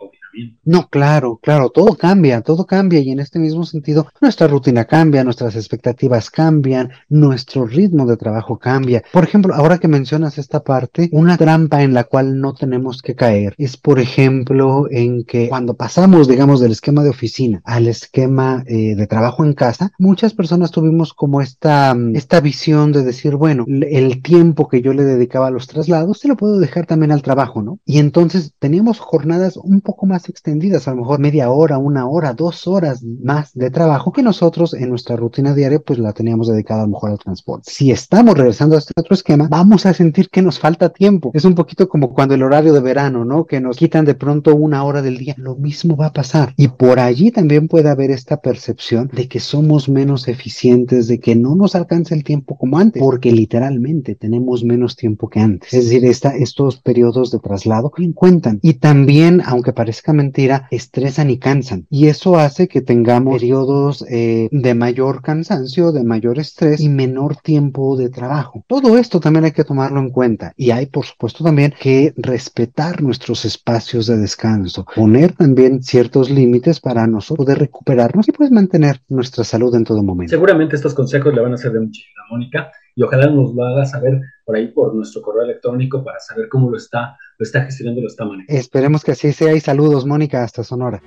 No, 0.64 0.88
claro, 0.88 1.38
claro, 1.42 1.70
todo 1.70 1.96
cambia, 1.96 2.40
todo 2.40 2.66
cambia 2.66 3.00
y 3.00 3.10
en 3.10 3.20
este 3.20 3.38
mismo 3.38 3.64
sentido 3.64 4.06
nuestra 4.20 4.46
rutina 4.46 4.84
cambia, 4.84 5.24
nuestras 5.24 5.56
expectativas 5.56 6.30
cambian, 6.30 6.90
nuestro 7.08 7.66
ritmo 7.66 8.06
de 8.06 8.16
trabajo 8.16 8.58
cambia. 8.58 9.02
Por 9.12 9.24
ejemplo, 9.24 9.54
ahora 9.54 9.78
que 9.78 9.88
mencionas 9.88 10.38
esta 10.38 10.62
parte, 10.62 11.08
una 11.12 11.36
trampa 11.36 11.82
en 11.82 11.94
la 11.94 12.04
cual 12.04 12.40
no 12.40 12.54
tenemos 12.54 13.02
que 13.02 13.14
caer 13.14 13.54
es, 13.58 13.76
por 13.76 13.98
ejemplo, 13.98 14.86
en 14.90 15.24
que 15.24 15.48
cuando 15.48 15.74
pasamos, 15.74 16.28
digamos, 16.28 16.60
del 16.60 16.72
esquema 16.72 17.02
de 17.02 17.10
oficina 17.10 17.60
al 17.64 17.88
esquema 17.88 18.64
eh, 18.66 18.94
de 18.94 19.06
trabajo 19.06 19.44
en 19.44 19.54
casa, 19.54 19.92
muchas 19.98 20.34
personas 20.34 20.70
tuvimos 20.70 21.12
como 21.12 21.40
esta, 21.40 21.96
esta 22.14 22.40
visión 22.40 22.92
de 22.92 23.02
decir, 23.02 23.36
bueno, 23.36 23.64
el 23.68 24.22
tiempo 24.22 24.68
que 24.68 24.82
yo 24.82 24.92
le 24.92 25.04
dedicaba 25.04 25.48
a 25.48 25.50
los 25.50 25.66
traslados, 25.66 26.18
se 26.18 26.28
lo 26.28 26.36
puedo 26.36 26.58
dejar 26.58 26.86
también 26.86 27.12
al 27.12 27.22
trabajo, 27.22 27.62
¿no? 27.62 27.78
Y 27.84 27.98
entonces 27.98 28.52
teníamos 28.58 28.98
jornadas 28.98 29.56
un 29.56 29.80
poco 29.80 30.06
más 30.06 30.21
extendidas, 30.28 30.88
a 30.88 30.92
lo 30.92 30.98
mejor 30.98 31.18
media 31.18 31.50
hora, 31.50 31.78
una 31.78 32.06
hora, 32.06 32.34
dos 32.34 32.66
horas 32.66 33.02
más 33.02 33.52
de 33.54 33.70
trabajo 33.70 34.12
que 34.12 34.22
nosotros 34.22 34.74
en 34.74 34.90
nuestra 34.90 35.16
rutina 35.16 35.54
diaria 35.54 35.80
pues 35.80 35.98
la 35.98 36.12
teníamos 36.12 36.48
dedicada 36.48 36.82
a 36.82 36.86
lo 36.86 36.92
mejor 36.92 37.10
al 37.10 37.18
transporte. 37.18 37.70
Si 37.70 37.90
estamos 37.90 38.36
regresando 38.36 38.76
a 38.76 38.78
este 38.78 38.92
otro 38.96 39.14
esquema, 39.14 39.48
vamos 39.50 39.86
a 39.86 39.94
sentir 39.94 40.28
que 40.28 40.42
nos 40.42 40.58
falta 40.58 40.90
tiempo. 40.90 41.30
Es 41.34 41.44
un 41.44 41.54
poquito 41.54 41.88
como 41.88 42.12
cuando 42.12 42.34
el 42.34 42.42
horario 42.42 42.72
de 42.72 42.80
verano, 42.80 43.24
¿no? 43.24 43.46
Que 43.46 43.60
nos 43.60 43.76
quitan 43.76 44.04
de 44.04 44.14
pronto 44.14 44.54
una 44.54 44.84
hora 44.84 45.02
del 45.02 45.18
día. 45.18 45.34
Lo 45.38 45.56
mismo 45.56 45.96
va 45.96 46.06
a 46.06 46.12
pasar. 46.12 46.54
Y 46.56 46.68
por 46.68 47.00
allí 47.00 47.30
también 47.30 47.68
puede 47.68 47.88
haber 47.88 48.10
esta 48.10 48.40
percepción 48.40 49.10
de 49.12 49.28
que 49.28 49.40
somos 49.40 49.88
menos 49.88 50.28
eficientes, 50.28 51.08
de 51.08 51.18
que 51.18 51.34
no 51.34 51.54
nos 51.54 51.74
alcanza 51.74 52.14
el 52.14 52.24
tiempo 52.24 52.56
como 52.56 52.78
antes, 52.78 53.02
porque 53.02 53.32
literalmente 53.32 54.14
tenemos 54.14 54.64
menos 54.64 54.96
tiempo 54.96 55.28
que 55.28 55.40
antes. 55.40 55.72
Es 55.72 55.84
decir, 55.86 56.04
esta, 56.04 56.36
estos 56.36 56.80
periodos 56.80 57.30
de 57.30 57.38
traslado 57.38 57.90
cuentan. 58.14 58.58
Y 58.62 58.74
también, 58.74 59.42
aunque 59.44 59.72
parezca 59.72 60.11
mentira, 60.12 60.68
estresan 60.70 61.30
y 61.30 61.38
cansan. 61.38 61.86
Y 61.90 62.06
eso 62.06 62.36
hace 62.36 62.68
que 62.68 62.80
tengamos 62.80 63.38
periodos 63.38 64.04
eh, 64.08 64.48
de 64.50 64.74
mayor 64.74 65.22
cansancio, 65.22 65.92
de 65.92 66.04
mayor 66.04 66.38
estrés 66.38 66.80
y 66.80 66.88
menor 66.88 67.36
tiempo 67.36 67.96
de 67.96 68.08
trabajo. 68.08 68.64
Todo 68.66 68.98
esto 68.98 69.20
también 69.20 69.44
hay 69.44 69.52
que 69.52 69.64
tomarlo 69.64 70.00
en 70.00 70.10
cuenta. 70.10 70.52
Y 70.56 70.70
hay, 70.70 70.86
por 70.86 71.04
supuesto, 71.04 71.44
también 71.44 71.74
que 71.78 72.12
respetar 72.16 73.02
nuestros 73.02 73.44
espacios 73.44 74.06
de 74.06 74.16
descanso, 74.18 74.86
poner 74.94 75.32
también 75.32 75.82
ciertos 75.82 76.30
límites 76.30 76.80
para 76.80 77.06
nosotros 77.06 77.32
poder 77.32 77.58
recuperarnos 77.58 78.28
y 78.28 78.32
pues 78.32 78.50
mantener 78.50 79.00
nuestra 79.08 79.42
salud 79.42 79.74
en 79.74 79.84
todo 79.84 80.02
momento. 80.02 80.30
Seguramente 80.30 80.76
estos 80.76 80.94
consejos 80.94 81.34
le 81.34 81.40
van 81.40 81.54
a 81.54 81.56
ser 81.56 81.72
de 81.72 81.80
mucha 81.80 82.00
ayuda, 82.00 82.26
Mónica 82.30 82.72
y 82.94 83.02
ojalá 83.02 83.28
nos 83.28 83.54
lo 83.54 83.64
haga 83.64 83.84
saber 83.84 84.20
por 84.44 84.56
ahí 84.56 84.68
por 84.68 84.94
nuestro 84.94 85.22
correo 85.22 85.44
electrónico 85.44 86.04
para 86.04 86.18
saber 86.20 86.48
cómo 86.48 86.70
lo 86.70 86.76
está, 86.76 87.16
lo 87.38 87.44
está 87.44 87.62
gestionando, 87.62 88.02
lo 88.02 88.08
está 88.08 88.24
manejando. 88.24 88.60
Esperemos 88.60 89.04
que 89.04 89.12
así 89.12 89.32
sea 89.32 89.54
y 89.54 89.60
saludos, 89.60 90.06
Mónica, 90.06 90.42
hasta 90.42 90.64
Sonora. 90.64 91.02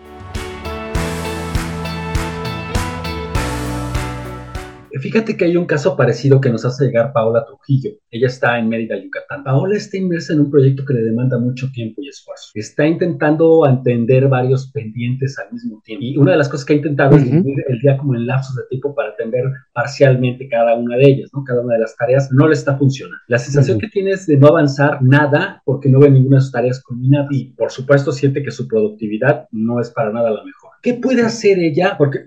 Fíjate 5.00 5.36
que 5.36 5.46
hay 5.46 5.58
un 5.58 5.66
caso 5.66 5.98
parecido 5.98 6.40
que 6.40 6.50
nos 6.50 6.64
hace 6.64 6.86
llegar 6.86 7.12
Paola 7.12 7.46
Trujillo. 7.46 7.92
Ella 8.10 8.28
está 8.28 8.58
en 8.58 8.70
Mérida, 8.70 8.98
Yucatán. 8.98 9.44
Paola 9.44 9.76
está 9.76 9.98
inmersa 9.98 10.34
en 10.34 10.40
un 10.40 10.52
proyecto 10.52 10.86
que 10.86 10.94
le 10.94 11.02
demanda 11.02 11.38
mucho 11.38 11.70
tiempo 11.72 12.02
y 12.02 12.10
esfuerzo. 12.10 12.52
Está 12.54 12.88
intentando 12.88 13.66
atender 13.66 14.28
varios 14.28 14.72
pendientes 14.72 15.38
al 15.38 15.52
mismo 15.52 15.82
tiempo. 15.84 16.06
Y 16.06 16.18
una 16.18 16.32
de 16.32 16.38
las 16.38 16.50
cosas 16.50 16.66
que 16.66 16.74
ha 16.74 16.78
intentado 16.78 17.18
es 17.18 17.26
dividir 17.26 17.64
el 17.68 17.80
día 17.80 17.98
como 17.98 18.16
en 18.16 18.26
lapsos 18.26 18.56
de 18.56 18.64
tiempo 18.70 18.96
para 18.96 19.10
atender 19.10 19.44
parcialmente 19.74 20.48
cada 20.48 20.76
una 20.76 20.96
de 20.98 21.06
ellas, 21.10 21.30
¿no? 21.34 21.44
Cada 21.44 21.62
una 21.62 21.74
de 21.74 21.82
las 21.82 21.96
tareas 21.98 22.32
no 22.32 22.48
le 22.48 22.54
está 22.54 22.78
funcionando. 22.78 23.18
La 23.28 23.38
sensación 23.38 23.80
que 23.80 23.90
tiene 23.90 24.12
es 24.12 24.26
de 24.28 24.38
no 24.38 24.48
avanzar 24.48 25.02
nada 25.02 25.62
porque 25.66 25.90
no 25.90 26.00
ve 26.00 26.10
ninguna 26.10 26.38
de 26.38 26.42
sus 26.42 26.52
tareas 26.52 26.82
culminadas 26.82 27.28
y, 27.32 27.54
por 27.54 27.72
supuesto, 27.72 28.12
siente 28.12 28.44
que 28.44 28.52
su 28.52 28.68
productividad 28.68 29.48
no 29.52 29.82
es 29.82 29.90
para 29.90 30.12
nada 30.12 30.32
la 30.32 30.44
mejor. 30.44 30.65
¿Qué 30.86 30.94
puede 30.94 31.24
hacer 31.24 31.58
ella? 31.58 31.96
Porque 31.98 32.20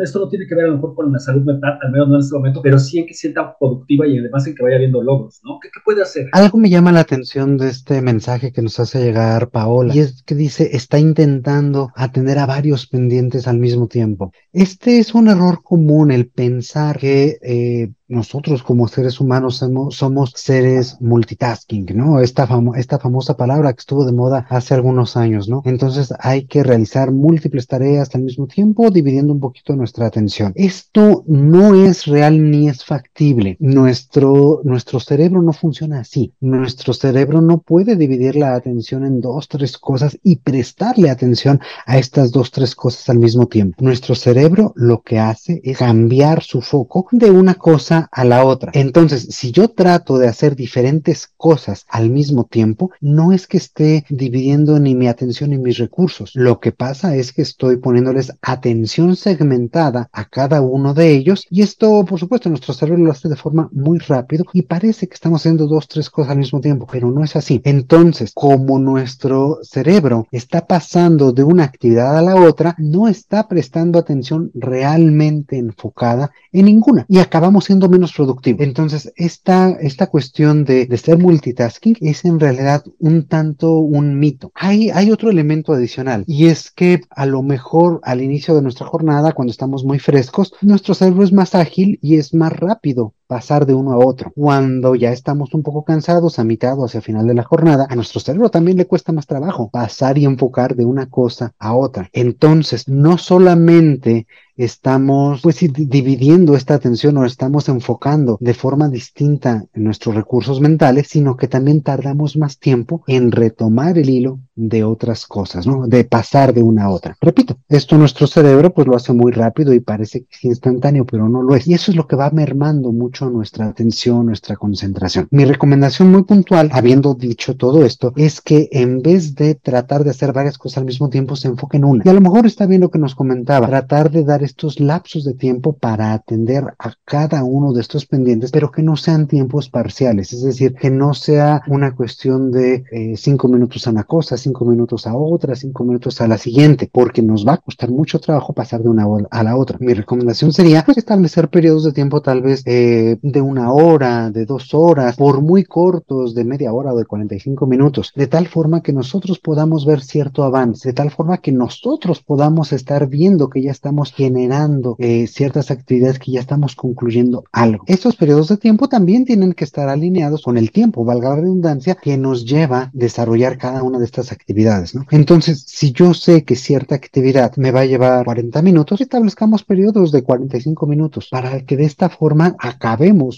esto 0.00 0.20
no 0.20 0.28
tiene 0.28 0.46
que 0.46 0.54
ver 0.54 0.66
a 0.66 0.68
lo 0.68 0.74
mejor 0.74 0.94
con 0.94 1.12
la 1.12 1.18
salud 1.18 1.42
mental, 1.42 1.76
al 1.82 1.90
menos 1.90 2.06
no 2.06 2.14
en 2.14 2.20
este 2.20 2.36
momento, 2.36 2.62
pero 2.62 2.78
sí 2.78 3.00
en 3.00 3.06
que 3.06 3.14
sienta 3.14 3.58
productiva 3.58 4.06
y 4.06 4.16
además 4.16 4.46
en 4.46 4.54
que 4.54 4.62
vaya 4.62 4.78
viendo 4.78 5.02
logros, 5.02 5.40
¿no? 5.42 5.58
¿Qué, 5.60 5.70
puede 5.84 6.02
hacer? 6.02 6.28
Algo 6.30 6.56
me 6.56 6.70
llama 6.70 6.92
la 6.92 7.00
atención 7.00 7.58
de 7.58 7.68
este 7.68 8.00
mensaje 8.02 8.52
que 8.52 8.62
nos 8.62 8.78
hace 8.78 9.02
llegar 9.02 9.50
Paola, 9.50 9.92
y 9.92 9.98
es 9.98 10.22
que 10.22 10.36
dice, 10.36 10.76
está 10.76 11.00
intentando 11.00 11.90
atender 11.96 12.38
a 12.38 12.46
varios 12.46 12.86
pendientes 12.86 13.48
al 13.48 13.58
mismo 13.58 13.88
tiempo. 13.88 14.30
Este 14.52 15.00
es 15.00 15.12
un 15.12 15.26
error 15.26 15.64
común, 15.64 16.12
el 16.12 16.28
pensar 16.28 17.00
que 17.00 17.38
eh, 17.42 17.90
nosotros 18.08 18.62
como 18.62 18.88
seres 18.88 19.20
humanos 19.20 19.64
somos, 19.90 20.32
seres 20.36 20.96
multitasking, 21.00 21.86
¿no? 21.94 22.20
Esta, 22.20 22.48
esta 22.76 22.98
famosa 22.98 23.36
palabra 23.36 23.72
que 23.72 23.80
estuvo 23.80 24.04
de 24.04 24.12
moda 24.12 24.46
hace 24.48 24.74
algunos 24.74 25.16
años, 25.16 25.48
¿no? 25.48 25.62
Entonces 25.64 26.12
hay 26.20 26.46
que 26.46 26.62
realizar 26.62 27.12
múltiples 27.12 27.66
tareas 27.66 28.14
al 28.14 28.22
mismo 28.22 28.46
tiempo, 28.46 28.90
dividiendo 28.90 29.32
un 29.32 29.40
poquito 29.40 29.74
nuestra 29.74 30.06
atención. 30.06 30.52
Esto 30.54 31.24
no 31.26 31.74
es 31.74 32.06
real 32.06 32.50
ni 32.50 32.68
es 32.68 32.84
factible. 32.84 33.56
Nuestro, 33.58 34.60
nuestro 34.64 35.00
cerebro 35.00 35.42
no 35.42 35.52
funciona 35.52 36.00
así. 36.00 36.32
Nuestro 36.40 36.92
cerebro 36.92 37.40
no 37.40 37.58
puede 37.58 37.96
dividir 37.96 38.36
la 38.36 38.54
atención 38.54 39.04
en 39.04 39.20
dos, 39.20 39.48
tres 39.48 39.78
cosas 39.78 40.18
y 40.22 40.36
prestarle 40.36 41.10
atención 41.10 41.60
a 41.86 41.98
estas 41.98 42.30
dos, 42.30 42.50
tres 42.50 42.74
cosas 42.74 43.08
al 43.08 43.18
mismo 43.18 43.46
tiempo. 43.46 43.76
Nuestro 43.82 44.14
cerebro 44.14 44.72
lo 44.76 45.02
que 45.02 45.18
hace 45.18 45.60
es 45.64 45.78
cambiar 45.78 46.42
su 46.42 46.60
foco 46.60 47.06
de 47.12 47.30
una 47.30 47.54
cosa 47.54 47.95
a 48.10 48.24
la 48.24 48.44
otra. 48.44 48.72
Entonces, 48.74 49.28
si 49.30 49.52
yo 49.52 49.68
trato 49.68 50.18
de 50.18 50.28
hacer 50.28 50.56
diferentes 50.56 51.28
cosas 51.36 51.86
al 51.88 52.10
mismo 52.10 52.44
tiempo, 52.44 52.90
no 53.00 53.32
es 53.32 53.46
que 53.46 53.56
esté 53.56 54.04
dividiendo 54.08 54.78
ni 54.78 54.94
mi 54.94 55.08
atención 55.08 55.50
ni 55.50 55.58
mis 55.58 55.78
recursos. 55.78 56.32
Lo 56.34 56.60
que 56.60 56.72
pasa 56.72 57.16
es 57.16 57.32
que 57.32 57.42
estoy 57.42 57.76
poniéndoles 57.76 58.32
atención 58.42 59.16
segmentada 59.16 60.08
a 60.12 60.24
cada 60.26 60.60
uno 60.60 60.94
de 60.94 61.10
ellos 61.10 61.46
y 61.50 61.62
esto, 61.62 62.04
por 62.04 62.18
supuesto, 62.18 62.48
nuestro 62.48 62.74
cerebro 62.74 63.04
lo 63.04 63.12
hace 63.12 63.28
de 63.28 63.36
forma 63.36 63.68
muy 63.72 63.98
rápido 63.98 64.44
y 64.52 64.62
parece 64.62 65.06
que 65.06 65.14
estamos 65.14 65.42
haciendo 65.42 65.66
dos, 65.66 65.88
tres 65.88 66.10
cosas 66.10 66.32
al 66.32 66.38
mismo 66.38 66.60
tiempo, 66.60 66.86
pero 66.90 67.10
no 67.10 67.24
es 67.24 67.36
así. 67.36 67.60
Entonces, 67.64 68.32
como 68.34 68.78
nuestro 68.78 69.58
cerebro 69.62 70.26
está 70.30 70.66
pasando 70.66 71.32
de 71.32 71.44
una 71.44 71.64
actividad 71.64 72.16
a 72.16 72.22
la 72.22 72.36
otra, 72.36 72.74
no 72.78 73.08
está 73.08 73.48
prestando 73.48 73.98
atención 73.98 74.50
realmente 74.54 75.58
enfocada 75.58 76.30
en 76.52 76.66
ninguna 76.66 77.06
y 77.08 77.18
acabamos 77.18 77.64
siendo 77.64 77.85
menos 77.88 78.12
productivo. 78.12 78.62
Entonces, 78.62 79.12
esta, 79.16 79.70
esta 79.80 80.08
cuestión 80.08 80.64
de, 80.64 80.86
de, 80.86 80.98
ser 80.98 81.18
multitasking 81.18 81.96
es 82.00 82.24
en 82.24 82.40
realidad 82.40 82.84
un 82.98 83.26
tanto 83.26 83.78
un 83.78 84.18
mito. 84.18 84.52
Hay, 84.54 84.90
hay 84.90 85.10
otro 85.10 85.30
elemento 85.30 85.72
adicional 85.72 86.24
y 86.26 86.46
es 86.46 86.70
que 86.70 87.00
a 87.10 87.26
lo 87.26 87.42
mejor 87.42 88.00
al 88.02 88.22
inicio 88.22 88.54
de 88.54 88.62
nuestra 88.62 88.86
jornada, 88.86 89.32
cuando 89.32 89.50
estamos 89.50 89.84
muy 89.84 89.98
frescos, 89.98 90.52
nuestro 90.60 90.94
cerebro 90.94 91.24
es 91.24 91.32
más 91.32 91.54
ágil 91.54 91.98
y 92.02 92.16
es 92.16 92.34
más 92.34 92.52
rápido 92.52 93.14
pasar 93.26 93.66
de 93.66 93.74
uno 93.74 93.92
a 93.92 93.98
otro. 93.98 94.32
Cuando 94.34 94.94
ya 94.94 95.12
estamos 95.12 95.54
un 95.54 95.62
poco 95.62 95.84
cansados, 95.84 96.38
a 96.38 96.44
mitad 96.44 96.78
o 96.78 96.84
hacia 96.84 97.00
final 97.00 97.26
de 97.26 97.34
la 97.34 97.44
jornada, 97.44 97.86
a 97.88 97.94
nuestro 97.96 98.20
cerebro 98.20 98.50
también 98.50 98.76
le 98.76 98.86
cuesta 98.86 99.12
más 99.12 99.26
trabajo 99.26 99.70
pasar 99.70 100.18
y 100.18 100.24
enfocar 100.24 100.76
de 100.76 100.84
una 100.84 101.06
cosa 101.06 101.54
a 101.58 101.74
otra. 101.74 102.08
Entonces, 102.12 102.88
no 102.88 103.18
solamente 103.18 104.26
estamos 104.56 105.42
pues 105.42 105.58
dividiendo 105.60 106.54
esta 106.56 106.74
atención 106.74 107.16
o 107.18 107.24
estamos 107.24 107.68
enfocando 107.68 108.38
de 108.40 108.54
forma 108.54 108.88
distinta 108.88 109.66
nuestros 109.74 110.14
recursos 110.14 110.60
mentales, 110.60 111.08
sino 111.08 111.36
que 111.36 111.48
también 111.48 111.82
tardamos 111.82 112.36
más 112.36 112.58
tiempo 112.58 113.02
en 113.06 113.32
retomar 113.32 113.98
el 113.98 114.08
hilo 114.08 114.40
de 114.54 114.84
otras 114.84 115.26
cosas, 115.26 115.66
¿no? 115.66 115.86
De 115.86 116.04
pasar 116.04 116.54
de 116.54 116.62
una 116.62 116.84
a 116.84 116.90
otra. 116.90 117.16
Repito, 117.20 117.58
esto 117.68 117.98
nuestro 117.98 118.26
cerebro 118.26 118.72
pues 118.72 118.86
lo 118.86 118.96
hace 118.96 119.12
muy 119.12 119.32
rápido 119.32 119.74
y 119.74 119.80
parece 119.80 120.22
que 120.22 120.28
es 120.32 120.44
instantáneo, 120.44 121.04
pero 121.04 121.28
no 121.28 121.42
lo 121.42 121.54
es. 121.54 121.66
Y 121.66 121.74
eso 121.74 121.90
es 121.90 121.96
lo 121.96 122.06
que 122.06 122.16
va 122.16 122.30
mermando 122.30 122.92
mucho 122.92 123.15
nuestra 123.24 123.68
atención, 123.68 124.26
nuestra 124.26 124.56
concentración. 124.56 125.28
Mi 125.30 125.44
recomendación 125.44 126.10
muy 126.10 126.24
puntual, 126.24 126.70
habiendo 126.72 127.14
dicho 127.14 127.56
todo 127.56 127.84
esto, 127.84 128.12
es 128.16 128.40
que 128.40 128.68
en 128.72 129.00
vez 129.02 129.34
de 129.34 129.54
tratar 129.54 130.04
de 130.04 130.10
hacer 130.10 130.32
varias 130.32 130.58
cosas 130.58 130.78
al 130.78 130.84
mismo 130.84 131.08
tiempo, 131.08 131.36
se 131.36 131.48
enfoque 131.48 131.78
en 131.78 131.84
una. 131.84 132.02
Y 132.04 132.08
a 132.08 132.12
lo 132.12 132.20
mejor 132.20 132.46
está 132.46 132.66
bien 132.66 132.82
lo 132.82 132.90
que 132.90 132.98
nos 132.98 133.14
comentaba, 133.14 133.66
tratar 133.66 134.10
de 134.10 134.24
dar 134.24 134.42
estos 134.42 134.80
lapsos 134.80 135.24
de 135.24 135.34
tiempo 135.34 135.72
para 135.72 136.12
atender 136.12 136.64
a 136.78 136.92
cada 137.04 137.42
uno 137.44 137.72
de 137.72 137.80
estos 137.80 138.06
pendientes, 138.06 138.50
pero 138.50 138.70
que 138.70 138.82
no 138.82 138.96
sean 138.96 139.26
tiempos 139.26 139.68
parciales, 139.70 140.32
es 140.32 140.42
decir, 140.42 140.74
que 140.74 140.90
no 140.90 141.14
sea 141.14 141.62
una 141.68 141.94
cuestión 141.94 142.50
de 142.50 142.84
eh, 142.90 143.14
cinco 143.16 143.48
minutos 143.48 143.86
a 143.86 143.90
una 143.90 144.04
cosa, 144.04 144.36
cinco 144.36 144.64
minutos 144.64 145.06
a 145.06 145.16
otra, 145.16 145.54
cinco 145.54 145.84
minutos 145.84 146.20
a 146.20 146.28
la 146.28 146.38
siguiente, 146.38 146.90
porque 146.92 147.22
nos 147.22 147.46
va 147.46 147.54
a 147.54 147.58
costar 147.58 147.90
mucho 147.90 148.18
trabajo 148.20 148.52
pasar 148.52 148.82
de 148.82 148.88
una 148.88 149.06
a 149.30 149.42
la 149.42 149.56
otra. 149.56 149.78
Mi 149.80 149.94
recomendación 149.94 150.52
sería 150.52 150.84
pues, 150.84 150.98
establecer 150.98 151.48
periodos 151.48 151.84
de 151.84 151.92
tiempo 151.92 152.20
tal 152.20 152.42
vez 152.42 152.62
eh, 152.66 153.05
de 153.22 153.40
una 153.40 153.72
hora, 153.72 154.30
de 154.30 154.44
dos 154.44 154.74
horas, 154.74 155.16
por 155.16 155.40
muy 155.40 155.64
cortos, 155.64 156.34
de 156.34 156.44
media 156.44 156.72
hora 156.72 156.92
o 156.92 156.98
de 156.98 157.04
45 157.04 157.66
minutos, 157.66 158.12
de 158.14 158.26
tal 158.26 158.46
forma 158.48 158.82
que 158.82 158.92
nosotros 158.92 159.38
podamos 159.38 159.86
ver 159.86 160.02
cierto 160.02 160.44
avance, 160.44 160.88
de 160.88 160.92
tal 160.92 161.10
forma 161.10 161.38
que 161.38 161.52
nosotros 161.52 162.20
podamos 162.20 162.72
estar 162.72 163.08
viendo 163.08 163.48
que 163.48 163.62
ya 163.62 163.70
estamos 163.70 164.12
generando 164.12 164.96
eh, 164.98 165.26
ciertas 165.26 165.70
actividades, 165.70 166.18
que 166.18 166.32
ya 166.32 166.40
estamos 166.40 166.74
concluyendo 166.74 167.44
algo. 167.52 167.84
Estos 167.86 168.16
periodos 168.16 168.48
de 168.48 168.56
tiempo 168.56 168.88
también 168.88 169.24
tienen 169.24 169.52
que 169.52 169.64
estar 169.64 169.88
alineados 169.88 170.42
con 170.42 170.58
el 170.58 170.70
tiempo, 170.70 171.04
valga 171.04 171.30
la 171.30 171.36
redundancia, 171.36 171.94
que 171.94 172.16
nos 172.16 172.44
lleva 172.44 172.78
a 172.80 172.90
desarrollar 172.92 173.58
cada 173.58 173.82
una 173.82 173.98
de 173.98 174.04
estas 174.04 174.32
actividades. 174.32 174.94
Entonces, 175.10 175.64
si 175.66 175.92
yo 175.92 176.14
sé 176.14 176.44
que 176.44 176.56
cierta 176.56 176.94
actividad 176.94 177.56
me 177.56 177.70
va 177.70 177.80
a 177.80 177.86
llevar 177.86 178.24
40 178.24 178.62
minutos, 178.62 179.00
establezcamos 179.00 179.64
periodos 179.64 180.12
de 180.12 180.22
45 180.22 180.86
minutos 180.86 181.28
para 181.30 181.60
que 181.60 181.76
de 181.76 181.84
esta 181.84 182.08
forma 182.08 182.56
acabemos 182.58 182.95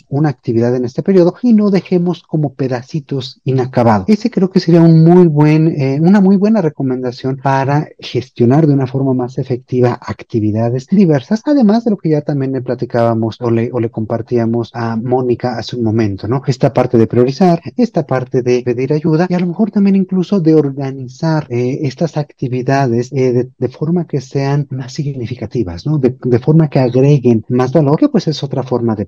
una 0.09 0.29
actividad 0.29 0.75
en 0.75 0.85
este 0.85 1.03
periodo 1.03 1.35
y 1.43 1.53
no 1.53 1.71
dejemos 1.71 2.23
como 2.23 2.55
pedacitos 2.55 3.41
inacabados. 3.45 4.09
Ese 4.09 4.31
creo 4.31 4.50
que 4.50 4.61
sería 4.61 4.81
un 4.81 5.05
muy 5.05 5.27
buen, 5.27 5.69
eh, 5.69 5.99
una 6.00 6.21
muy 6.21 6.37
buena 6.37 6.62
recomendación 6.62 7.38
para 7.43 7.88
gestionar 7.99 8.67
de 8.67 8.75
una 8.75 8.87
forma 8.87 9.15
más 9.15 9.38
efectiva 9.38 9.99
actividades 10.00 10.87
diversas, 10.88 11.43
además 11.45 11.85
de 11.85 11.91
lo 11.91 11.97
que 11.97 12.11
ya 12.11 12.23
también 12.23 12.53
le 12.53 12.62
platicábamos 12.62 13.41
o 13.41 13.50
le, 13.50 13.71
o 13.73 13.81
le 13.81 13.91
compartíamos 13.91 14.71
a 14.75 14.97
Mónica 14.97 15.59
hace 15.59 15.77
un 15.77 15.85
momento, 15.85 16.29
¿no? 16.29 16.43
Esta 16.47 16.73
parte 16.73 16.99
de 16.99 17.07
priorizar, 17.07 17.61
esta 17.77 18.07
parte 18.07 18.43
de 18.43 18.62
pedir 18.62 18.93
ayuda 18.93 19.27
y 19.29 19.35
a 19.35 19.41
lo 19.41 19.47
mejor 19.47 19.71
también 19.71 19.97
incluso 19.97 20.41
de 20.41 20.55
organizar 20.55 21.47
eh, 21.50 21.81
estas 21.83 22.17
actividades 22.17 23.11
eh, 23.12 23.49
de, 23.57 23.69
forma 23.69 24.07
que 24.07 24.21
sean 24.21 24.67
más 24.71 24.93
significativas, 24.93 25.87
¿no? 25.87 25.99
De, 25.99 26.17
de, 26.23 26.38
forma 26.38 26.69
que 26.69 26.79
agreguen 26.79 27.45
más 27.49 27.73
valor, 27.73 27.99
que 27.99 28.09
pues 28.09 28.29
es 28.29 28.43
otra 28.43 28.62
forma 28.62 28.95
de 28.95 29.07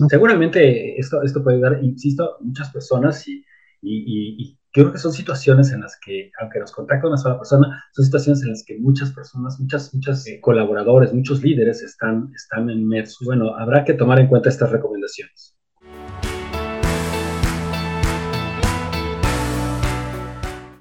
¿no? 0.00 0.08
Seguramente 0.08 0.98
esto, 0.98 1.22
esto 1.22 1.42
puede 1.42 1.56
ayudar, 1.56 1.82
insisto, 1.82 2.36
muchas 2.40 2.70
personas 2.70 3.26
y, 3.28 3.44
y, 3.82 4.42
y, 4.42 4.58
creo 4.72 4.92
que 4.92 4.98
son 4.98 5.12
situaciones 5.12 5.72
en 5.72 5.80
las 5.80 5.98
que, 6.04 6.30
aunque 6.40 6.60
nos 6.60 6.72
contacta 6.72 7.08
una 7.08 7.16
sola 7.16 7.38
persona, 7.38 7.84
son 7.92 8.04
situaciones 8.04 8.42
en 8.42 8.50
las 8.50 8.64
que 8.64 8.78
muchas 8.78 9.12
personas, 9.12 9.58
muchas, 9.58 9.92
muchas 9.94 10.26
eh, 10.26 10.40
colaboradores, 10.40 11.12
muchos 11.12 11.42
líderes 11.42 11.82
están, 11.82 12.30
están 12.34 12.70
inmersos. 12.70 13.26
Bueno, 13.26 13.56
habrá 13.56 13.84
que 13.84 13.94
tomar 13.94 14.20
en 14.20 14.28
cuenta 14.28 14.48
estas 14.48 14.70
recomendaciones. 14.70 15.57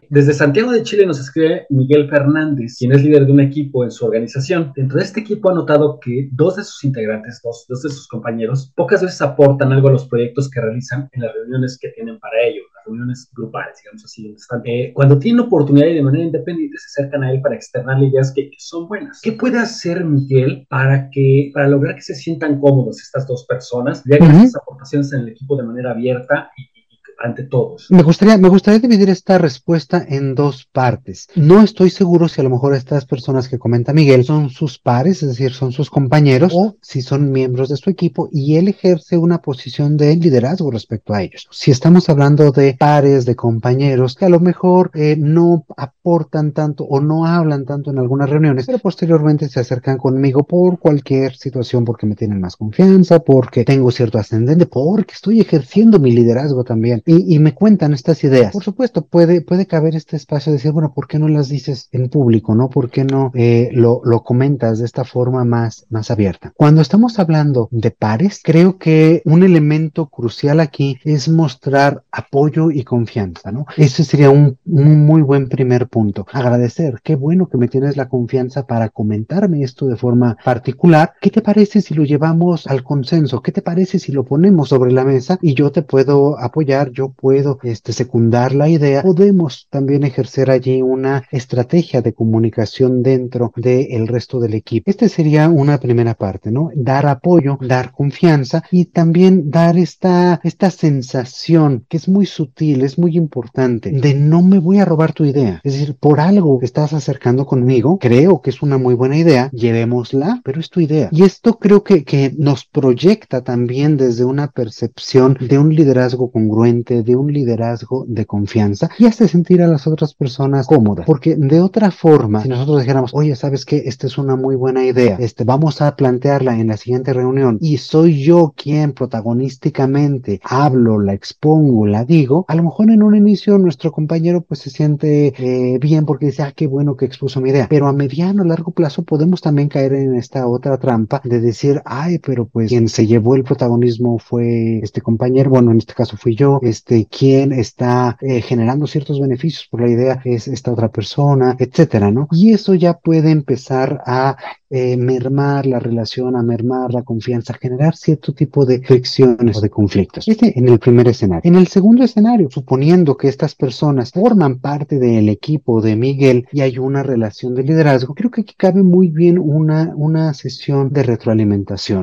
Desde 0.10 0.34
Santiago 0.34 0.72
de 0.72 0.84
Chile 0.84 1.06
nos 1.06 1.20
escribe 1.20 1.66
Miguel 1.70 2.10
Fernández, 2.10 2.78
quien 2.80 2.94
es 2.94 3.04
líder 3.04 3.26
de 3.26 3.32
un 3.34 3.42
equipo 3.42 3.84
en 3.84 3.92
su 3.92 4.06
organización. 4.06 4.72
Dentro 4.74 5.00
de 5.00 5.04
este 5.04 5.20
equipo 5.20 5.50
ha 5.50 5.54
notado 5.54 6.00
que 6.00 6.30
dos 6.32 6.56
de 6.56 6.64
sus 6.64 6.82
integrantes, 6.86 7.42
dos, 7.44 7.66
dos 7.68 7.82
de 7.82 7.90
sus 7.90 8.08
compañeros, 8.08 8.72
pocas 8.74 9.02
veces 9.02 9.22
aportan 9.22 9.74
algo 9.74 9.90
a 9.90 9.92
los 9.92 10.08
proyectos 10.08 10.50
que 10.50 10.62
realizan 10.62 11.10
en 11.12 11.24
las 11.24 11.34
reuniones 11.34 11.78
que 11.78 11.90
tienen 11.90 12.20
para 12.20 12.42
ello, 12.42 12.62
las 12.74 12.86
reuniones 12.86 13.30
grupales, 13.36 13.76
digamos 13.84 14.06
así, 14.06 14.24
donde 14.24 14.38
están. 14.38 14.62
Eh, 14.64 14.92
cuando 14.94 15.20
tienen 15.20 15.42
oportunidad 15.42 15.88
y 15.88 15.96
de 15.96 16.04
manera 16.04 16.24
independiente 16.24 16.78
se 16.78 17.02
acercan 17.02 17.24
a 17.24 17.32
él 17.32 17.42
para 17.42 17.56
externarle 17.56 18.08
ideas 18.08 18.32
que, 18.34 18.50
son 18.60 18.88
buenas. 18.88 19.20
¿Qué 19.22 19.34
puede 19.34 19.60
hacer 19.60 20.06
Miguel 20.06 20.66
para, 20.70 21.10
que, 21.12 21.52
para 21.54 21.68
lograr 21.68 21.96
que 21.96 22.02
se 22.02 22.16
sientan 22.16 22.62
cómodos 22.62 23.02
estas 23.02 23.28
dos 23.28 23.46
personas, 23.46 24.04
ya 24.06 24.18
que 24.18 24.24
uh 24.24 24.48
aportaciones 24.62 25.12
en 25.14 25.22
el 25.22 25.30
equipo 25.30 25.58
de 25.58 25.64
manera 25.64 25.92
abierta 25.92 26.50
y, 26.58 26.77
ante 27.20 27.44
todos. 27.44 27.88
Me 27.90 28.04
gustaría, 28.04 28.38
me 28.38 28.50
gustaría 28.50 28.80
dividir 28.80 29.10
esta 29.10 29.38
respuesta 29.38 30.06
en 30.08 30.36
dos 30.36 30.68
partes. 30.72 31.28
No 31.36 31.62
estoy 31.62 31.90
seguro 31.90 32.28
si 32.28 32.42
a 32.42 32.44
lo 32.44 32.50
mejor 32.50 32.74
estas 32.74 33.06
personas 33.06 33.48
que 33.48 33.60
comenta 33.60 33.94
Miguel 33.94 34.24
son 34.24 34.50
sus 34.50 34.80
pares, 34.80 35.24
es 35.24 35.30
decir, 35.30 35.54
son 35.54 35.72
sus 35.72 35.90
compañeros, 35.90 36.52
o 36.56 36.76
si 36.82 37.02
son 37.02 37.32
miembros 37.32 37.70
de 37.70 37.78
su 37.78 37.90
equipo 37.90 38.30
y 38.32 38.56
él 38.58 38.68
ejerce 38.68 39.18
una 39.18 39.42
posición 39.42 39.98
de 39.98 40.16
liderazgo 40.16 40.72
respecto 40.72 41.14
a 41.14 41.22
ellos. 41.22 41.48
Si 41.52 41.72
estamos 41.72 42.10
hablando 42.10 42.52
de 42.52 42.76
pares, 42.78 43.26
de 43.26 43.36
compañeros, 43.36 44.16
que 44.16 44.26
a 44.26 44.30
lo 44.30 44.40
mejor 44.40 44.92
eh, 44.94 45.16
no 45.18 45.66
aportan 45.76 46.52
tanto 46.52 46.84
o 46.84 47.00
no 47.00 47.26
hablan 47.26 47.66
tanto 47.66 47.92
en 47.92 48.00
algunas 48.00 48.30
reuniones, 48.30 48.66
pero 48.66 48.80
posteriormente 48.80 49.50
se 49.50 49.60
acercan 49.60 49.98
conmigo 49.98 50.44
por 50.44 50.80
cualquier 50.80 51.36
situación, 51.36 51.86
porque 51.86 52.06
me 52.06 52.16
tienen 52.16 52.40
más 52.40 52.56
confianza, 52.56 53.20
porque 53.20 53.64
tengo 53.64 53.92
cierto 53.92 54.18
ascendente, 54.18 54.66
porque 54.66 55.14
estoy 55.14 55.42
ejerciendo 55.42 56.00
mi 56.00 56.12
liderazgo 56.12 56.64
también 56.64 57.02
y, 57.08 57.40
me 57.40 57.54
cuentan 57.54 57.94
estas 57.94 58.24
ideas. 58.24 58.52
Por 58.52 58.64
supuesto, 58.64 59.06
puede, 59.06 59.42
puede 59.42 59.66
caber 59.66 59.96
este 59.96 60.18
espacio 60.18 60.52
de 60.52 60.58
decir, 60.58 60.72
bueno, 60.72 60.94
¿por 60.94 61.08
qué 61.08 61.18
no 61.18 61.30
las 61.30 61.48
dices 61.48 61.88
en 61.92 62.10
público, 62.10 62.54
no? 62.54 62.70
¿Por 62.70 62.90
qué 62.90 63.06
no 63.06 63.32
eh, 63.34 63.70
lo, 63.72 64.02
lo 64.04 64.24
comentas 64.24 64.80
de 64.80 64.86
esta 64.86 65.06
forma 65.06 65.46
más, 65.46 65.86
más 65.90 66.12
abierta? 66.12 66.54
Cuando 66.56 66.82
estamos 66.82 67.18
hablando 67.20 67.70
de 67.72 67.92
pares, 67.92 68.42
creo 68.44 68.78
que 68.78 69.22
un 69.26 69.44
elemento 69.44 70.08
crucial 70.08 70.60
aquí 70.60 70.98
es 71.06 71.30
mostrar 71.30 72.04
apoyo 72.12 72.72
y 72.72 72.84
confianza, 72.84 73.52
¿no? 73.52 73.66
Ese 73.78 74.04
sería 74.04 74.30
un, 74.30 74.58
un 74.66 75.06
muy 75.06 75.22
buen 75.22 75.48
primer 75.48 75.88
punto. 75.88 76.26
Agradecer, 76.32 77.00
qué 77.04 77.16
bueno 77.16 77.48
que 77.48 77.58
me 77.58 77.70
tienes 77.70 77.96
la 77.96 78.10
confianza 78.10 78.66
para 78.66 78.90
comentarme 78.90 79.64
esto 79.64 79.88
de 79.88 79.96
forma 79.96 80.38
particular. 80.44 81.14
¿Qué 81.22 81.30
te 81.30 81.42
parece 81.42 81.82
si 81.82 81.94
lo 81.94 82.04
llevamos 82.04 82.68
al 82.68 82.84
consenso? 82.84 83.42
¿Qué 83.42 83.52
te 83.52 83.62
parece 83.62 84.00
si 84.00 84.12
lo 84.12 84.26
ponemos 84.26 84.70
sobre 84.70 84.92
la 84.92 85.06
mesa 85.06 85.38
y 85.42 85.54
yo 85.54 85.72
te 85.72 85.84
puedo 85.84 86.38
apoyar? 86.38 86.92
Yo 86.98 87.10
puedo 87.10 87.60
este, 87.62 87.94
secundar 87.94 88.56
la 88.56 88.70
idea, 88.70 89.04
podemos 89.04 89.68
también 89.70 90.04
ejercer 90.04 90.50
allí 90.50 90.82
una 90.82 91.24
estrategia 91.32 92.02
de 92.02 92.14
comunicación 92.14 93.04
dentro 93.04 93.54
del 93.56 94.08
resto 94.08 94.40
del 94.40 94.56
equipo. 94.56 94.90
Esta 94.90 95.08
sería 95.08 95.48
una 95.48 95.80
primera 95.80 96.16
parte, 96.16 96.50
¿no? 96.50 96.72
Dar 96.74 97.06
apoyo, 97.06 97.60
dar 97.62 97.92
confianza 97.92 98.64
y 98.72 98.86
también 98.86 99.52
dar 99.52 99.78
esta, 99.78 100.42
esta 100.44 100.72
sensación 100.72 101.86
que 101.88 101.98
es 101.98 102.10
muy 102.10 102.26
sutil, 102.26 102.82
es 102.82 102.98
muy 102.98 103.16
importante, 103.16 103.92
de 103.92 104.16
no 104.16 104.42
me 104.42 104.58
voy 104.58 104.80
a 104.80 104.86
robar 104.86 105.14
tu 105.14 105.24
idea. 105.24 105.62
Es 105.64 105.74
decir, 105.74 105.96
por 106.00 106.20
algo 106.20 106.58
que 106.58 106.66
estás 106.66 106.94
acercando 106.94 107.46
conmigo, 107.46 108.00
creo 108.00 108.42
que 108.42 108.50
es 108.50 108.64
una 108.64 108.80
muy 108.80 108.96
buena 108.96 109.18
idea, 109.18 109.52
llevémosla, 109.52 110.42
pero 110.44 110.60
es 110.60 110.72
tu 110.72 110.80
idea. 110.80 111.10
Y 111.12 111.22
esto 111.24 111.60
creo 111.60 111.84
que, 111.84 112.04
que 112.04 112.34
nos 112.36 112.66
proyecta 112.66 113.44
también 113.44 113.98
desde 113.98 114.26
una 114.26 114.48
percepción 114.48 115.38
de 115.40 115.60
un 115.60 115.76
liderazgo 115.76 116.32
congruente 116.32 116.87
de 116.88 117.16
un 117.16 117.32
liderazgo 117.32 118.06
de 118.08 118.26
confianza 118.26 118.90
y 118.98 119.06
hace 119.06 119.28
sentir 119.28 119.62
a 119.62 119.68
las 119.68 119.88
otras 119.88 120.14
personas 120.14 120.68
cómodas. 120.68 121.06
Porque 121.06 121.36
de 121.36 121.62
otra 121.62 121.92
forma, 121.92 122.42
si 122.42 122.50
nosotros 122.50 122.80
dijéramos, 122.80 123.12
oye, 123.14 123.36
¿sabes 123.36 123.66
qué? 123.66 123.84
Esta 123.86 124.08
es 124.08 124.18
una 124.18 124.36
muy 124.36 124.56
buena 124.56 124.86
idea. 124.86 125.18
Este, 125.20 125.44
vamos 125.44 125.82
a 125.82 125.96
plantearla 125.96 126.60
en 126.60 126.68
la 126.68 126.78
siguiente 126.78 127.14
reunión 127.14 127.58
y 127.62 127.78
soy 127.78 128.24
yo 128.24 128.54
quien 128.56 128.94
protagonísticamente 128.94 130.40
hablo, 130.44 131.00
la 131.00 131.14
expongo, 131.14 131.86
la 131.86 132.06
digo, 132.06 132.46
a 132.48 132.56
lo 132.56 132.64
mejor 132.64 132.90
en 132.90 133.04
un 133.04 133.16
inicio 133.16 133.58
nuestro 133.58 133.92
compañero 133.92 134.42
pues 134.42 134.62
se 134.62 134.70
siente 134.70 135.34
eh, 135.38 135.78
bien 135.80 136.06
porque 136.06 136.28
dice, 136.28 136.44
ah, 136.44 136.54
qué 136.56 136.68
bueno 136.68 136.96
que 136.96 137.06
expuso 137.06 137.42
mi 137.42 137.50
idea. 137.50 137.68
Pero 137.70 137.88
a 137.88 137.94
mediano, 137.94 138.44
largo 138.44 138.72
plazo 138.72 139.04
podemos 139.04 139.42
también 139.42 139.70
caer 139.70 139.94
en 139.94 140.16
esta 140.16 140.48
otra 140.48 140.78
trampa 140.78 141.22
de 141.24 141.40
decir, 141.40 141.82
ay, 141.86 142.20
pero 142.20 142.48
pues 142.48 142.70
quien 142.70 142.90
se 142.90 143.08
llevó 143.08 143.36
el 143.36 143.44
protagonismo 143.44 144.20
fue 144.20 144.80
este 144.80 145.02
compañero, 145.02 145.50
bueno, 145.50 145.72
en 145.72 145.78
este 145.78 145.94
caso 145.94 146.18
fui 146.18 146.36
yo, 146.36 146.60
este, 146.78 147.08
quién 147.08 147.52
está 147.52 148.18
eh, 148.22 148.42
generando 148.42 148.86
ciertos 148.86 149.20
beneficios 149.20 149.68
por 149.70 149.82
la 149.82 149.90
idea 149.90 150.22
es 150.26 150.48
esta 150.48 150.72
otra 150.72 150.90
persona, 150.90 151.56
etcétera, 151.58 152.12
¿no? 152.12 152.28
Y 152.32 152.54
eso 152.54 152.76
ya 152.76 152.94
puede 152.94 153.32
empezar 153.32 154.02
a 154.06 154.38
eh, 154.70 154.98
mermar 154.98 155.66
la 155.66 155.80
relación, 155.80 156.36
a 156.36 156.44
mermar 156.44 156.94
la 156.94 157.04
confianza, 157.04 157.54
generar 157.54 157.96
cierto 157.96 158.34
tipo 158.34 158.66
de 158.66 158.82
fricciones 158.82 159.58
o 159.58 159.62
de 159.62 159.70
conflictos. 159.70 160.28
Este 160.28 160.58
en 160.58 160.68
el 160.68 160.80
primer 160.80 161.08
escenario. 161.08 161.50
En 161.50 161.56
el 161.56 161.68
segundo 161.68 162.04
escenario, 162.04 162.50
suponiendo 162.50 163.18
que 163.18 163.28
estas 163.28 163.56
personas 163.56 164.12
forman 164.12 164.60
parte 164.60 165.00
del 165.00 165.30
equipo 165.30 165.82
de 165.82 165.96
Miguel 165.96 166.48
y 166.52 166.62
hay 166.62 166.78
una 166.78 167.04
relación 167.04 167.56
de 167.56 167.64
liderazgo, 167.64 168.14
creo 168.14 168.32
que 168.32 168.42
aquí 168.42 168.56
cabe 168.58 168.84
muy 168.84 169.10
bien 169.10 169.38
una, 169.40 169.94
una 169.96 170.34
sesión 170.34 170.92
de 170.92 171.04
retroalimentación 171.04 171.58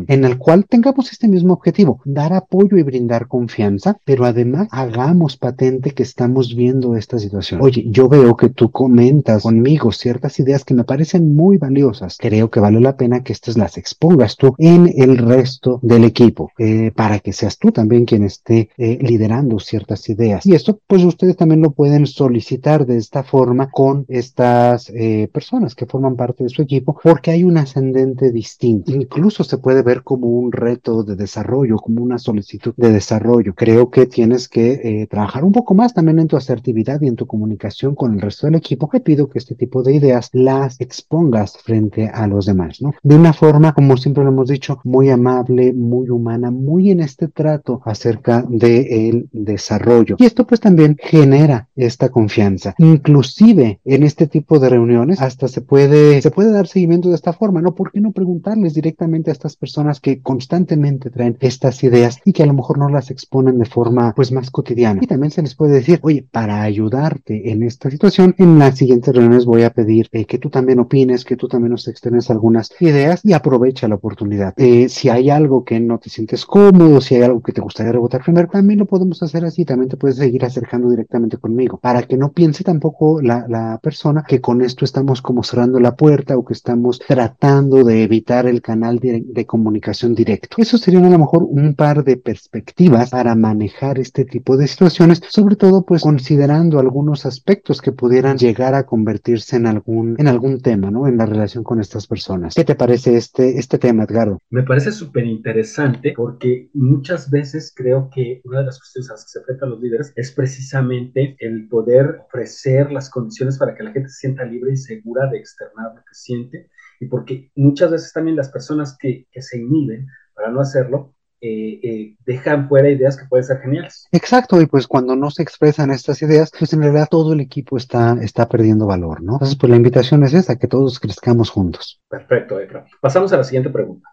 en 0.09 0.25
el 0.25 0.39
cual 0.39 0.67
tengamos 0.67 1.13
este 1.13 1.29
mismo 1.29 1.53
objetivo, 1.55 2.01
dar 2.05 2.33
apoyo 2.33 2.77
y 2.77 2.83
brindar 2.83 3.29
confianza, 3.29 3.99
pero 4.05 4.25
además 4.25 4.69
hagamos 4.71 5.37
patente 5.37 5.93
que 5.93 6.03
estamos 6.03 6.55
viendo 6.55 6.97
esta 6.97 7.19
situación. 7.19 7.61
Oye, 7.63 7.85
yo 7.89 8.09
veo 8.09 8.37
que 8.37 8.49
tú 8.49 8.71
comentas 8.71 9.43
conmigo 9.43 9.93
ciertas 9.93 10.39
ideas 10.41 10.65
que 10.65 10.75
me 10.75 10.85
parecen 10.85 11.35
muy 11.35 11.59
valiosas. 11.59 12.17
Creo 12.19 12.51
que 12.55 12.61
vale 12.61 12.81
la 12.81 12.97
pena 12.97 13.25
que 13.25 13.33
estas 13.33 13.59
las 13.59 13.77
expongas 13.77 14.37
tú 14.37 14.55
en 14.59 14.89
el 14.97 15.19
resto 15.19 15.81
del 15.83 16.05
equipo, 16.05 16.53
eh, 16.57 16.93
para 16.95 17.19
que 17.19 17.33
seas 17.33 17.59
tú 17.59 17.73
también 17.73 18.05
quien 18.05 18.23
esté 18.23 18.71
eh, 18.79 18.97
liderando 19.01 19.59
ciertas 19.59 20.09
ideas. 20.09 20.47
Y 20.47 20.55
esto, 20.55 20.79
pues 20.87 21.03
ustedes 21.03 21.37
también 21.37 21.63
lo 21.63 21.73
pueden 21.73 22.07
solicitar 22.07 22.87
de 22.87 22.97
esta 22.97 23.25
forma 23.25 23.71
con 23.73 24.05
estas 24.07 24.89
eh, 24.91 25.29
personas 25.33 25.75
que 25.75 25.87
forman 25.87 26.15
parte 26.15 26.45
de 26.45 26.51
su 26.51 26.63
equipo, 26.63 26.97
porque 27.03 27.33
hay 27.33 27.43
un 27.43 27.57
ascendente 27.57 28.31
distinto. 28.31 28.93
Incluso 28.93 29.43
se 29.43 29.59
puede 29.59 29.83
ver 29.83 30.05
como 30.05 30.29
un 30.29 30.53
reto 30.53 31.03
de 31.03 31.17
desarrollo, 31.17 31.79
como 31.79 32.05
una 32.05 32.19
solicitud 32.19 32.73
de 32.77 32.93
desarrollo. 32.93 33.55
Creo 33.57 33.91
que 33.91 34.07
tienes 34.07 34.49
que 34.49 35.09
trabajar 35.11 35.43
un 35.43 35.51
poco 35.51 35.75
más 35.75 35.93
también 35.93 36.21
en 36.21 36.29
tu 36.29 36.37
asertividad 36.37 37.01
y 37.01 37.09
en 37.09 37.17
tu 37.17 37.27
comunicación 37.27 37.97
con 37.97 38.15
el 38.15 38.21
resto 38.21 38.47
del 38.47 38.55
equipo. 38.55 38.89
Te 38.93 39.01
pido 39.01 39.29
que 39.29 39.41
este 39.41 39.57
tipo 39.57 39.83
de 39.83 39.95
ideas 39.95 40.29
las 40.33 40.81
expongas 40.81 41.59
frente 41.59 42.09
a 42.09 42.29
los 42.29 42.44
demás, 42.45 42.81
¿no? 42.81 42.95
De 43.03 43.17
una 43.17 43.33
forma, 43.33 43.73
como 43.73 43.97
siempre 43.97 44.25
lo 44.25 44.31
hemos 44.31 44.49
dicho, 44.49 44.81
muy 44.85 45.11
amable, 45.11 45.73
muy 45.73 46.09
humana, 46.11 46.51
muy 46.51 46.91
en 46.91 47.01
este 47.01 47.29
trato 47.29 47.81
acerca 47.85 48.45
del 48.49 49.29
desarrollo. 49.33 50.17
Y 50.19 50.25
esto 50.25 50.47
pues 50.47 50.61
también 50.61 50.97
genera 51.01 51.69
esta 51.77 52.09
confianza. 52.09 52.75
Inclusive 52.79 53.81
en 53.85 54.03
este 54.03 54.27
tipo 54.27 54.59
de 54.59 54.69
reuniones 54.69 55.21
hasta 55.21 55.49
se 55.49 55.61
puede, 55.61 56.21
se 56.23 56.31
puede 56.31 56.53
dar 56.53 56.67
seguimiento 56.67 57.09
de 57.09 57.15
esta 57.15 57.33
forma, 57.33 57.61
¿no? 57.61 57.75
¿Por 57.75 57.93
qué 57.93 58.01
no 58.01 58.13
preguntarles 58.13 58.75
directamente 58.75 59.31
a 59.31 59.33
estas 59.33 59.57
personas 59.57 60.01
que 60.01 60.21
constantemente 60.21 61.11
traen 61.11 61.37
estas 61.41 61.83
ideas 61.85 62.21
y 62.25 62.33
que 62.33 62.43
a 62.43 62.47
lo 62.47 62.55
mejor 62.55 62.79
no 62.79 62.89
las 62.89 63.11
exponen 63.11 63.59
de 63.59 63.67
forma 63.67 64.13
pues 64.15 64.33
más 64.33 64.51
cotidiana? 64.51 65.01
Y 65.03 65.07
también 65.07 65.31
se 65.31 65.43
les 65.43 65.55
puede 65.55 65.75
decir, 65.75 66.01
oye, 66.03 66.27
para 66.31 66.63
ayudarte 66.63 67.51
en 67.51 67.63
esta 67.63 67.91
situación, 67.91 68.35
en 68.39 68.59
las 68.59 68.77
siguientes 68.79 69.15
reuniones 69.15 69.45
voy 69.45 69.63
a 69.63 69.71
pedir 69.71 70.09
eh, 70.13 70.25
que 70.25 70.39
tú 70.39 70.51
también 70.51 70.79
opines, 70.79 71.25
que 71.25 71.37
tú 71.37 71.49
también 71.49 71.73
nos 71.73 71.89
externes 71.89 72.31
algunas 72.35 72.71
ideas 72.81 73.21
y 73.25 73.33
aprovecha 73.33 73.89
la 73.89 73.95
oportunidad. 73.97 74.55
Eh, 74.57 74.89
si 74.89 75.09
hay 75.09 75.31
algo 75.31 75.65
que 75.65 75.81
no 75.81 75.99
te 75.99 76.11
sientes 76.11 76.45
cómodo, 76.45 77.01
si 77.01 77.15
hay 77.15 77.23
algo 77.23 77.43
que 77.43 77.53
te 77.53 77.61
gustaría 77.61 77.93
rebotar 77.93 78.23
primero, 78.23 78.49
también 78.49 78.79
lo 78.79 78.87
podemos 78.87 79.23
hacer 79.23 79.45
así, 79.45 79.65
también 79.65 79.89
te 79.89 79.97
puedes 79.97 80.17
seguir 80.17 80.45
acercando 80.45 80.91
directamente 80.91 81.39
conmigo, 81.39 81.79
para 81.79 82.03
que 82.03 82.17
no 82.17 82.33
piense 82.33 82.65
tampoco 82.65 83.21
la, 83.23 83.47
la 83.49 83.79
persona 83.83 84.25
que 84.27 84.41
con 84.41 84.63
esto 84.63 84.85
estamos 84.85 85.23
como 85.23 85.43
cerrando 85.43 85.81
la 85.81 85.97
puerta 85.97 86.37
o 86.37 86.45
que 86.45 86.53
estamos 86.53 86.99
tratando 86.99 87.85
de 87.85 88.03
evitar 88.03 88.47
el 88.47 88.61
canal 88.61 88.99
de, 88.99 89.25
de 89.27 89.47
comunicación 89.47 90.15
directo. 90.15 90.57
Eso 90.59 90.79
serían 90.79 91.05
a 91.05 91.11
lo 91.11 91.19
mejor 91.19 91.45
un 91.45 91.75
par 91.75 92.05
de 92.05 92.17
perspectivas 92.17 93.11
para 93.11 93.35
manejar 93.35 93.99
este 93.99 94.25
tipo 94.25 94.57
de 94.57 94.67
situaciones, 94.67 95.23
sobre 95.29 95.57
todo 95.57 95.85
pues 95.85 96.03
considerando 96.03 96.79
algunos 96.79 97.27
aspectos 97.27 97.81
que 97.81 97.93
pudieran 97.93 98.37
llegar 98.39 98.75
a 98.75 98.85
convertirse 98.85 99.57
en 99.57 99.67
algún, 99.67 100.17
en 100.19 100.29
algún 100.29 100.61
tema, 100.61 100.91
¿no? 100.91 101.07
En 101.07 101.17
la 101.17 101.27
relación 101.27 101.65
con 101.65 101.81
estas 101.81 102.07
personas. 102.07 102.24
¿Qué 102.55 102.65
te 102.65 102.75
parece 102.75 103.17
este, 103.17 103.59
este 103.59 103.79
tema, 103.79 104.05
Edgardo? 104.05 104.39
Me 104.51 104.63
parece 104.63 104.93
súper 104.93 105.27
interesante 105.27 106.15
porque 106.17 106.71
muchas 106.73 107.31
veces 107.31 107.73
creo 107.75 108.09
que 108.13 108.41
una 108.45 108.61
de 108.61 108.67
las 108.67 108.79
cuestiones 108.79 109.11
a 109.11 109.15
las 109.15 109.25
que 109.25 109.31
se 109.31 109.39
enfrentan 109.41 109.71
los 109.71 109.81
líderes 109.81 110.13
es 110.17 110.33
precisamente 110.33 111.37
el 111.41 111.69
poder 111.69 112.21
ofrecer 112.27 112.91
las 112.93 113.11
condiciones 113.11 113.59
para 113.59 113.75
que 113.75 113.83
la 113.83 113.93
gente 113.93 114.09
se 114.09 114.21
sienta 114.21 114.45
libre 114.45 114.73
y 114.73 114.77
segura 114.77 115.29
de 115.29 115.39
externar 115.39 115.95
lo 115.95 116.01
que 116.01 116.15
siente 116.15 116.71
y 117.01 117.07
porque 117.07 117.51
muchas 117.55 117.91
veces 117.91 118.13
también 118.13 118.37
las 118.37 118.51
personas 118.51 118.97
que, 118.99 119.27
que 119.31 119.43
se 119.43 119.59
inhiben 119.59 120.07
para 120.35 120.51
no 120.51 120.61
hacerlo 120.61 121.15
eh, 121.47 121.81
eh, 121.83 122.17
dejan 122.25 122.71
fuera 122.71 122.89
ideas 122.89 123.19
que 123.19 123.27
pueden 123.27 123.45
ser 123.45 123.59
geniales. 123.59 124.09
Exacto, 124.13 124.63
y 124.63 124.67
pues 124.67 124.87
cuando 124.87 125.15
no 125.15 125.31
se 125.31 125.43
expresan 125.43 125.91
estas 125.91 126.23
ideas, 126.23 126.51
pues 126.59 126.73
en 126.73 126.81
realidad 126.81 127.07
todo 127.11 127.35
el 127.35 127.41
equipo 127.41 127.77
está, 127.77 128.17
está 128.23 128.49
perdiendo 128.49 128.87
valor, 128.87 129.23
¿no? 129.23 129.35
Entonces, 129.35 129.59
pues 129.59 129.69
la 129.69 129.77
invitación 129.77 130.23
es 130.25 130.33
esa, 130.33 130.57
que 130.57 130.69
todos 130.69 130.99
crezcamos 130.99 131.51
juntos. 131.51 132.01
Perfecto, 132.09 132.59
Ekra. 132.59 132.87
Pasamos 132.99 133.31
a 133.35 133.37
la 133.37 133.45
siguiente 133.45 133.69
pregunta. 133.69 134.09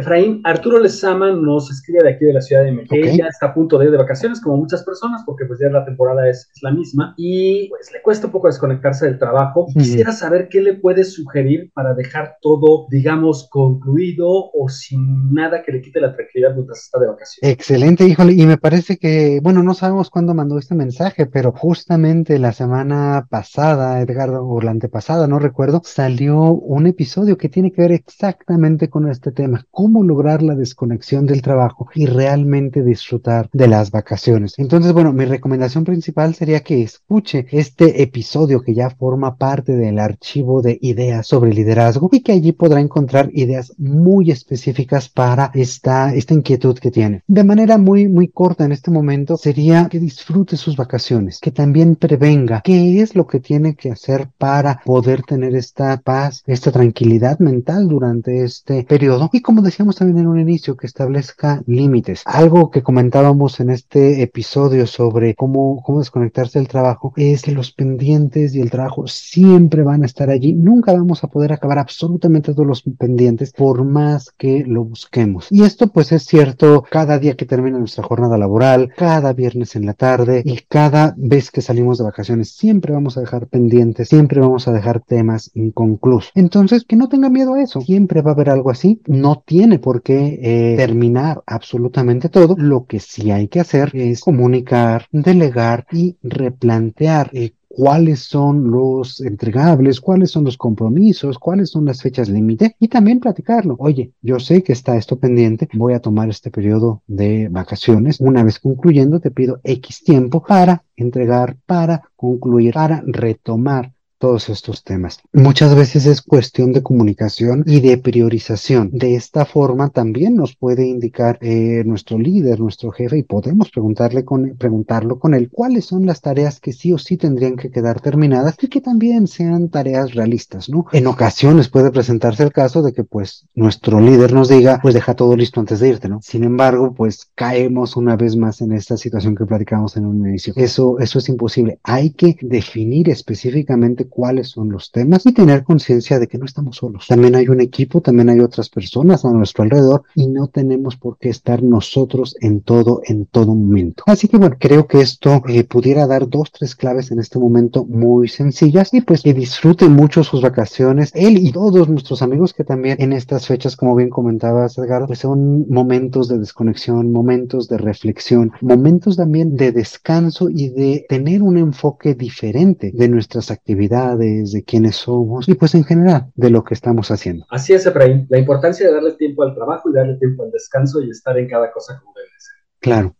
Efraín, 0.00 0.40
Arturo 0.44 0.78
Lezama 0.78 1.30
nos 1.32 1.70
escribe 1.70 2.02
de 2.02 2.10
aquí 2.10 2.24
de 2.24 2.32
la 2.32 2.40
Ciudad 2.40 2.64
de 2.64 2.72
México. 2.72 2.96
ya 2.96 3.26
está 3.26 3.46
a 3.46 3.54
punto 3.54 3.78
de 3.78 3.86
ir 3.86 3.90
de 3.90 3.98
vacaciones, 3.98 4.40
como 4.40 4.56
muchas 4.56 4.82
personas, 4.82 5.22
porque 5.26 5.44
pues 5.44 5.60
ya 5.60 5.68
la 5.68 5.84
temporada 5.84 6.28
es, 6.28 6.50
la 6.62 6.70
misma 6.70 7.14
y 7.16 7.68
pues 7.68 7.90
le 7.92 8.02
cuesta 8.02 8.26
un 8.26 8.32
poco 8.32 8.46
desconectarse 8.46 9.06
del 9.06 9.18
trabajo. 9.18 9.66
Quisiera 9.72 10.12
saber 10.12 10.48
qué 10.48 10.60
le 10.60 10.74
puede 10.74 11.04
sugerir 11.04 11.70
para 11.74 11.94
dejar 11.94 12.36
todo, 12.40 12.86
digamos, 12.90 13.48
concluido 13.50 14.50
o 14.52 14.68
sin 14.68 15.32
nada 15.32 15.62
que 15.62 15.72
le 15.72 15.80
quite 15.80 16.00
la 16.00 16.14
tranquilidad 16.14 16.54
mientras 16.54 16.84
está 16.84 16.98
de 16.98 17.06
vacaciones. 17.06 17.52
Excelente, 17.52 18.06
híjole, 18.06 18.32
y 18.32 18.46
me 18.46 18.56
parece 18.58 18.96
que, 18.96 19.40
bueno, 19.42 19.62
no 19.62 19.74
sabemos 19.74 20.10
cuándo 20.10 20.34
mandó 20.34 20.58
este 20.58 20.74
mensaje, 20.74 21.26
pero 21.26 21.52
justamente 21.52 22.38
la 22.38 22.52
semana 22.52 23.26
pasada, 23.28 24.00
Edgardo, 24.00 24.46
o 24.46 24.60
la 24.60 24.70
antepasada, 24.70 25.26
no 25.26 25.38
recuerdo, 25.38 25.82
salió 25.84 26.52
un 26.52 26.86
episodio 26.86 27.36
que 27.36 27.48
tiene 27.48 27.72
que 27.72 27.82
ver 27.82 27.92
exactamente 27.92 28.88
con 28.88 29.08
este 29.08 29.32
tema 29.32 29.66
cómo 29.70 29.89
lograr 30.04 30.42
la 30.42 30.54
desconexión 30.54 31.26
del 31.26 31.42
trabajo 31.42 31.88
y 31.94 32.06
realmente 32.06 32.82
disfrutar 32.82 33.48
de 33.52 33.68
las 33.68 33.90
vacaciones. 33.90 34.54
Entonces, 34.58 34.92
bueno, 34.92 35.12
mi 35.12 35.24
recomendación 35.24 35.84
principal 35.84 36.34
sería 36.34 36.60
que 36.60 36.82
escuche 36.82 37.46
este 37.50 38.02
episodio 38.02 38.62
que 38.62 38.74
ya 38.74 38.90
forma 38.90 39.36
parte 39.36 39.72
del 39.72 39.98
archivo 39.98 40.62
de 40.62 40.78
ideas 40.80 41.26
sobre 41.26 41.52
liderazgo 41.52 42.08
y 42.12 42.20
que 42.20 42.32
allí 42.32 42.52
podrá 42.52 42.80
encontrar 42.80 43.30
ideas 43.32 43.72
muy 43.78 44.30
específicas 44.30 45.08
para 45.08 45.50
esta, 45.54 46.14
esta 46.14 46.34
inquietud 46.34 46.78
que 46.78 46.90
tiene. 46.90 47.22
De 47.26 47.44
manera 47.44 47.78
muy, 47.78 48.08
muy 48.08 48.28
corta 48.28 48.64
en 48.64 48.72
este 48.72 48.90
momento 48.90 49.36
sería 49.36 49.88
que 49.90 49.98
disfrute 49.98 50.56
sus 50.56 50.76
vacaciones, 50.76 51.38
que 51.40 51.50
también 51.50 51.96
prevenga 51.96 52.60
qué 52.62 53.00
es 53.00 53.14
lo 53.14 53.26
que 53.26 53.40
tiene 53.40 53.74
que 53.74 53.90
hacer 53.90 54.28
para 54.38 54.80
poder 54.84 55.22
tener 55.22 55.54
esta 55.54 55.96
paz, 55.98 56.42
esta 56.46 56.72
tranquilidad 56.72 57.38
mental 57.38 57.88
durante 57.88 58.44
este 58.44 58.84
periodo 58.84 59.30
y 59.32 59.40
como 59.40 59.62
decíamos 59.80 59.96
también 59.96 60.18
en 60.18 60.26
un 60.26 60.38
inicio, 60.38 60.76
que 60.76 60.86
establezca 60.86 61.62
límites. 61.66 62.20
Algo 62.26 62.70
que 62.70 62.82
comentábamos 62.82 63.60
en 63.60 63.70
este 63.70 64.20
episodio 64.20 64.86
sobre 64.86 65.34
cómo, 65.34 65.82
cómo 65.82 66.00
desconectarse 66.00 66.58
del 66.58 66.68
trabajo 66.68 67.14
es 67.16 67.40
que 67.40 67.52
los 67.52 67.72
pendientes 67.72 68.54
y 68.54 68.60
el 68.60 68.70
trabajo 68.70 69.06
siempre 69.06 69.82
van 69.82 70.02
a 70.02 70.06
estar 70.06 70.28
allí. 70.28 70.52
Nunca 70.52 70.92
vamos 70.92 71.24
a 71.24 71.28
poder 71.28 71.54
acabar 71.54 71.78
absolutamente 71.78 72.52
todos 72.52 72.66
los 72.66 72.82
pendientes 72.82 73.54
por 73.54 73.82
más 73.82 74.30
que 74.36 74.64
lo 74.66 74.84
busquemos. 74.84 75.46
Y 75.50 75.62
esto 75.62 75.86
pues 75.86 76.12
es 76.12 76.24
cierto 76.24 76.84
cada 76.90 77.18
día 77.18 77.34
que 77.34 77.46
termina 77.46 77.78
nuestra 77.78 78.04
jornada 78.04 78.36
laboral, 78.36 78.92
cada 78.94 79.32
viernes 79.32 79.76
en 79.76 79.86
la 79.86 79.94
tarde 79.94 80.42
y 80.44 80.58
cada 80.68 81.14
vez 81.16 81.50
que 81.50 81.62
salimos 81.62 81.96
de 81.96 82.04
vacaciones. 82.04 82.52
Siempre 82.52 82.92
vamos 82.92 83.16
a 83.16 83.22
dejar 83.22 83.46
pendientes, 83.46 84.10
siempre 84.10 84.40
vamos 84.40 84.68
a 84.68 84.72
dejar 84.72 85.00
temas 85.00 85.50
inconclusos. 85.54 86.32
Entonces, 86.34 86.84
que 86.84 86.96
no 86.96 87.08
tenga 87.08 87.30
miedo 87.30 87.54
a 87.54 87.62
eso. 87.62 87.80
Siempre 87.80 88.20
va 88.20 88.32
a 88.32 88.34
haber 88.34 88.50
algo 88.50 88.68
así. 88.68 89.00
No 89.06 89.42
tiene 89.46 89.59
tiene 89.60 89.78
por 89.78 90.00
qué 90.00 90.38
eh, 90.40 90.76
terminar 90.78 91.42
absolutamente 91.44 92.30
todo. 92.30 92.56
Lo 92.56 92.86
que 92.86 92.98
sí 92.98 93.30
hay 93.30 93.46
que 93.46 93.60
hacer 93.60 93.90
es 93.92 94.22
comunicar, 94.22 95.06
delegar 95.12 95.86
y 95.92 96.16
replantear 96.22 97.28
eh, 97.34 97.52
cuáles 97.68 98.20
son 98.20 98.70
los 98.70 99.20
entregables, 99.20 100.00
cuáles 100.00 100.30
son 100.30 100.44
los 100.44 100.56
compromisos, 100.56 101.38
cuáles 101.38 101.68
son 101.68 101.84
las 101.84 102.00
fechas 102.00 102.30
límite 102.30 102.74
y 102.78 102.88
también 102.88 103.20
platicarlo. 103.20 103.76
Oye, 103.78 104.14
yo 104.22 104.40
sé 104.40 104.62
que 104.62 104.72
está 104.72 104.96
esto 104.96 105.18
pendiente, 105.18 105.68
voy 105.74 105.92
a 105.92 106.00
tomar 106.00 106.30
este 106.30 106.50
periodo 106.50 107.02
de 107.06 107.48
vacaciones. 107.50 108.18
Una 108.18 108.42
vez 108.42 108.60
concluyendo, 108.60 109.20
te 109.20 109.30
pido 109.30 109.60
X 109.62 110.02
tiempo 110.02 110.42
para 110.42 110.84
entregar, 110.96 111.58
para 111.66 112.04
concluir, 112.16 112.72
para 112.72 113.02
retomar 113.06 113.92
todos 114.20 114.50
estos 114.50 114.84
temas. 114.84 115.18
Muchas 115.32 115.74
veces 115.74 116.04
es 116.04 116.20
cuestión 116.20 116.72
de 116.72 116.82
comunicación 116.82 117.64
y 117.66 117.80
de 117.80 117.96
priorización. 117.96 118.90
De 118.92 119.14
esta 119.14 119.46
forma 119.46 119.88
también 119.88 120.36
nos 120.36 120.54
puede 120.54 120.86
indicar 120.86 121.38
eh, 121.40 121.82
nuestro 121.86 122.18
líder, 122.18 122.60
nuestro 122.60 122.90
jefe, 122.90 123.16
y 123.16 123.22
podemos 123.22 123.70
preguntarle 123.70 124.26
con, 124.26 124.56
preguntarlo 124.58 125.18
con 125.18 125.32
él 125.32 125.48
cuáles 125.50 125.86
son 125.86 126.04
las 126.04 126.20
tareas 126.20 126.60
que 126.60 126.74
sí 126.74 126.92
o 126.92 126.98
sí 126.98 127.16
tendrían 127.16 127.56
que 127.56 127.70
quedar 127.70 128.00
terminadas 128.00 128.56
y 128.60 128.68
que 128.68 128.82
también 128.82 129.26
sean 129.26 129.70
tareas 129.70 130.14
realistas, 130.14 130.68
¿no? 130.68 130.84
En 130.92 131.06
ocasiones 131.06 131.70
puede 131.70 131.90
presentarse 131.90 132.42
el 132.42 132.52
caso 132.52 132.82
de 132.82 132.92
que 132.92 133.04
pues 133.04 133.46
nuestro 133.54 134.00
líder 134.00 134.34
nos 134.34 134.50
diga, 134.50 134.80
pues 134.82 134.92
deja 134.92 135.14
todo 135.14 135.34
listo 135.34 135.60
antes 135.60 135.80
de 135.80 135.88
irte, 135.88 136.10
¿no? 136.10 136.20
Sin 136.20 136.44
embargo, 136.44 136.92
pues 136.92 137.30
caemos 137.34 137.96
una 137.96 138.16
vez 138.16 138.36
más 138.36 138.60
en 138.60 138.72
esta 138.72 138.98
situación 138.98 139.34
que 139.34 139.46
platicamos 139.46 139.96
en 139.96 140.04
un 140.04 140.28
inicio. 140.28 140.52
Eso, 140.56 140.98
eso 140.98 141.18
es 141.18 141.28
imposible. 141.30 141.78
Hay 141.84 142.10
que 142.10 142.36
definir 142.42 143.08
específicamente 143.08 144.09
cuáles 144.10 144.48
son 144.48 144.70
los 144.70 144.90
temas 144.90 145.24
y 145.24 145.32
tener 145.32 145.64
conciencia 145.64 146.18
de 146.18 146.28
que 146.28 146.36
no 146.36 146.44
estamos 146.44 146.76
solos. 146.76 147.06
También 147.08 147.34
hay 147.34 147.48
un 147.48 147.60
equipo, 147.60 148.02
también 148.02 148.28
hay 148.28 148.40
otras 148.40 148.68
personas 148.68 149.24
a 149.24 149.30
nuestro 149.30 149.64
alrededor 149.64 150.02
y 150.14 150.26
no 150.26 150.48
tenemos 150.48 150.96
por 150.96 151.16
qué 151.16 151.30
estar 151.30 151.62
nosotros 151.62 152.36
en 152.40 152.60
todo, 152.60 153.00
en 153.06 153.26
todo 153.26 153.54
momento. 153.54 154.04
Así 154.06 154.28
que 154.28 154.36
bueno, 154.36 154.56
creo 154.58 154.86
que 154.86 155.00
esto 155.00 155.42
eh, 155.48 155.64
pudiera 155.64 156.06
dar 156.06 156.28
dos, 156.28 156.52
tres 156.52 156.74
claves 156.74 157.10
en 157.10 157.20
este 157.20 157.38
momento 157.38 157.84
muy 157.86 158.28
sencillas 158.28 158.92
y 158.92 159.00
pues 159.00 159.22
que 159.22 159.32
disfruten 159.32 159.92
mucho 159.92 160.24
sus 160.24 160.42
vacaciones, 160.42 161.12
él 161.14 161.38
y 161.38 161.52
todos 161.52 161.88
nuestros 161.88 162.22
amigos 162.22 162.52
que 162.52 162.64
también 162.64 162.96
en 163.00 163.12
estas 163.12 163.46
fechas, 163.46 163.76
como 163.76 163.94
bien 163.94 164.10
comentabas 164.10 164.76
Edgardo, 164.78 165.06
pues 165.06 165.20
son 165.20 165.68
momentos 165.68 166.28
de 166.28 166.38
desconexión, 166.38 167.12
momentos 167.12 167.68
de 167.68 167.78
reflexión, 167.78 168.52
momentos 168.60 169.16
también 169.16 169.56
de 169.56 169.72
descanso 169.72 170.48
y 170.50 170.68
de 170.68 171.06
tener 171.08 171.42
un 171.42 171.58
enfoque 171.58 172.14
diferente 172.14 172.92
de 172.92 173.08
nuestras 173.08 173.50
actividades, 173.50 173.99
de 174.16 174.64
quiénes 174.66 174.96
somos 174.96 175.48
y 175.48 175.54
pues 175.54 175.74
en 175.74 175.84
general 175.84 176.30
de 176.34 176.50
lo 176.50 176.64
que 176.64 176.74
estamos 176.74 177.10
haciendo. 177.10 177.46
Así 177.50 177.72
es, 177.72 177.86
Efraín, 177.86 178.26
la 178.28 178.38
importancia 178.38 178.86
de 178.86 178.92
darle 178.92 179.12
tiempo 179.12 179.42
al 179.42 179.54
trabajo 179.54 179.90
y 179.90 179.94
darle 179.94 180.16
tiempo 180.16 180.44
al 180.44 180.50
descanso 180.50 181.00
y 181.02 181.10
estar 181.10 181.38
en 181.38 181.48
cada 181.48 181.70
cosa 181.72 181.98
como 182.00 182.14
debe 182.14 182.28
ser. 182.38 182.54
Claro. 182.80 183.14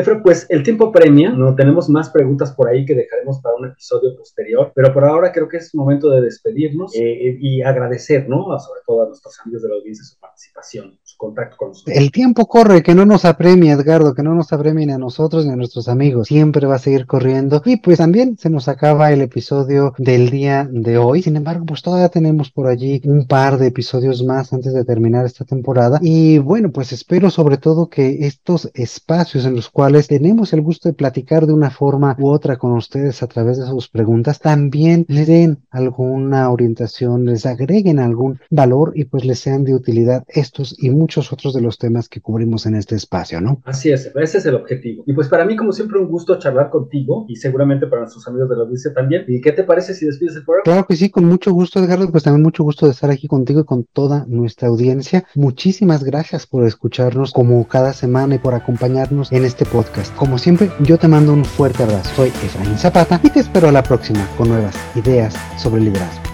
Efra, 0.00 0.22
pues 0.22 0.46
el 0.48 0.62
tiempo 0.62 0.90
premia, 0.90 1.30
no 1.30 1.54
tenemos 1.54 1.88
más 1.88 2.10
preguntas 2.10 2.52
por 2.52 2.68
ahí 2.68 2.84
que 2.86 2.94
dejaremos 2.94 3.40
para 3.40 3.56
un 3.56 3.66
episodio 3.66 4.16
posterior, 4.16 4.72
pero 4.74 4.92
por 4.92 5.04
ahora 5.04 5.30
creo 5.30 5.48
que 5.48 5.58
es 5.58 5.74
momento 5.74 6.10
de 6.10 6.22
despedirnos 6.22 6.94
eh, 6.94 7.36
y 7.38 7.62
agradecer, 7.62 8.28
¿no? 8.28 8.58
Sobre 8.58 8.80
todo 8.86 9.04
a 9.04 9.06
nuestros 9.08 9.38
amigos 9.44 9.62
de 9.62 9.68
la 9.68 9.74
audiencia 9.74 10.04
su 10.04 10.18
participación, 10.18 10.98
su 11.02 11.18
contacto 11.18 11.56
con 11.56 11.68
nosotros. 11.68 11.96
El 11.96 12.10
tiempo 12.10 12.46
corre, 12.46 12.82
que 12.82 12.94
no 12.94 13.04
nos 13.04 13.24
apremie, 13.24 13.72
Edgardo, 13.72 14.14
que 14.14 14.22
no 14.22 14.34
nos 14.34 14.52
apremie 14.52 14.86
ni 14.86 14.92
a 14.92 14.98
nosotros 14.98 15.44
ni 15.44 15.52
a 15.52 15.56
nuestros 15.56 15.88
amigos, 15.88 16.28
siempre 16.28 16.66
va 16.66 16.76
a 16.76 16.78
seguir 16.78 17.06
corriendo. 17.06 17.60
Y 17.64 17.76
pues 17.76 17.98
también 17.98 18.38
se 18.38 18.48
nos 18.48 18.68
acaba 18.68 19.12
el 19.12 19.20
episodio 19.20 19.92
del 19.98 20.30
día 20.30 20.68
de 20.70 20.96
hoy, 20.96 21.22
sin 21.22 21.36
embargo, 21.36 21.66
pues 21.66 21.82
todavía 21.82 22.08
tenemos 22.08 22.50
por 22.50 22.68
allí 22.68 23.02
un 23.04 23.26
par 23.26 23.58
de 23.58 23.66
episodios 23.66 24.24
más 24.24 24.52
antes 24.52 24.72
de 24.72 24.84
terminar 24.84 25.26
esta 25.26 25.44
temporada. 25.44 25.98
Y 26.00 26.38
bueno, 26.38 26.70
pues 26.72 26.92
espero 26.92 27.30
sobre 27.30 27.58
todo 27.58 27.88
que 27.88 28.26
estos 28.26 28.70
espacios 28.74 29.44
en 29.44 29.56
los 29.56 29.68
cuales 29.68 29.89
tenemos 30.08 30.52
el 30.52 30.62
gusto 30.62 30.88
de 30.88 30.94
platicar 30.94 31.46
de 31.46 31.52
una 31.52 31.70
forma 31.70 32.16
u 32.18 32.28
otra 32.28 32.56
con 32.56 32.72
ustedes 32.72 33.22
a 33.22 33.26
través 33.26 33.58
de 33.58 33.66
sus 33.66 33.88
preguntas, 33.88 34.40
también 34.40 35.04
les 35.08 35.26
den 35.26 35.58
alguna 35.70 36.50
orientación, 36.50 37.24
les 37.26 37.46
agreguen 37.46 37.98
algún 37.98 38.40
valor 38.50 38.92
y 38.94 39.04
pues 39.04 39.24
les 39.24 39.38
sean 39.38 39.64
de 39.64 39.74
utilidad 39.74 40.24
estos 40.28 40.76
y 40.82 40.90
muchos 40.90 41.32
otros 41.32 41.54
de 41.54 41.60
los 41.60 41.78
temas 41.78 42.08
que 42.08 42.20
cubrimos 42.20 42.66
en 42.66 42.74
este 42.74 42.96
espacio, 42.96 43.40
¿no? 43.40 43.62
Así 43.64 43.90
es, 43.90 44.10
ese 44.14 44.38
es 44.38 44.46
el 44.46 44.54
objetivo. 44.54 45.04
Y 45.06 45.12
pues 45.12 45.28
para 45.28 45.44
mí, 45.44 45.56
como 45.56 45.72
siempre, 45.72 45.98
un 45.98 46.08
gusto 46.08 46.38
charlar 46.38 46.70
contigo 46.70 47.26
y 47.28 47.36
seguramente 47.36 47.86
para 47.86 48.02
nuestros 48.02 48.26
amigos 48.28 48.48
de 48.48 48.56
la 48.56 48.62
audiencia 48.62 48.92
también. 48.92 49.24
¿Y 49.28 49.40
qué 49.40 49.52
te 49.52 49.64
parece 49.64 49.94
si 49.94 50.06
despides 50.06 50.36
el 50.36 50.44
programa? 50.44 50.64
Claro 50.64 50.86
que 50.86 50.96
sí, 50.96 51.10
con 51.10 51.24
mucho 51.24 51.52
gusto, 51.52 51.80
Edgardo, 51.80 52.10
pues 52.10 52.24
también 52.24 52.42
mucho 52.42 52.64
gusto 52.64 52.86
de 52.86 52.92
estar 52.92 53.10
aquí 53.10 53.28
contigo 53.28 53.60
y 53.60 53.64
con 53.64 53.84
toda 53.84 54.24
nuestra 54.26 54.68
audiencia. 54.68 55.24
Muchísimas 55.34 56.04
gracias 56.04 56.46
por 56.46 56.66
escucharnos 56.66 57.32
como 57.32 57.66
cada 57.66 57.92
semana 57.92 58.34
y 58.34 58.38
por 58.38 58.54
acompañarnos 58.54 59.32
en 59.32 59.44
este 59.44 59.64
podcast. 59.70 60.14
Como 60.16 60.38
siempre, 60.38 60.70
yo 60.80 60.98
te 60.98 61.08
mando 61.08 61.32
un 61.32 61.44
fuerte 61.44 61.82
abrazo. 61.82 62.10
Soy 62.16 62.28
Efraín 62.28 62.76
Zapata 62.78 63.20
y 63.22 63.30
te 63.30 63.40
espero 63.40 63.68
a 63.68 63.72
la 63.72 63.82
próxima 63.82 64.26
con 64.36 64.48
nuevas 64.48 64.74
ideas 64.94 65.34
sobre 65.56 65.80
liderazgo. 65.82 66.29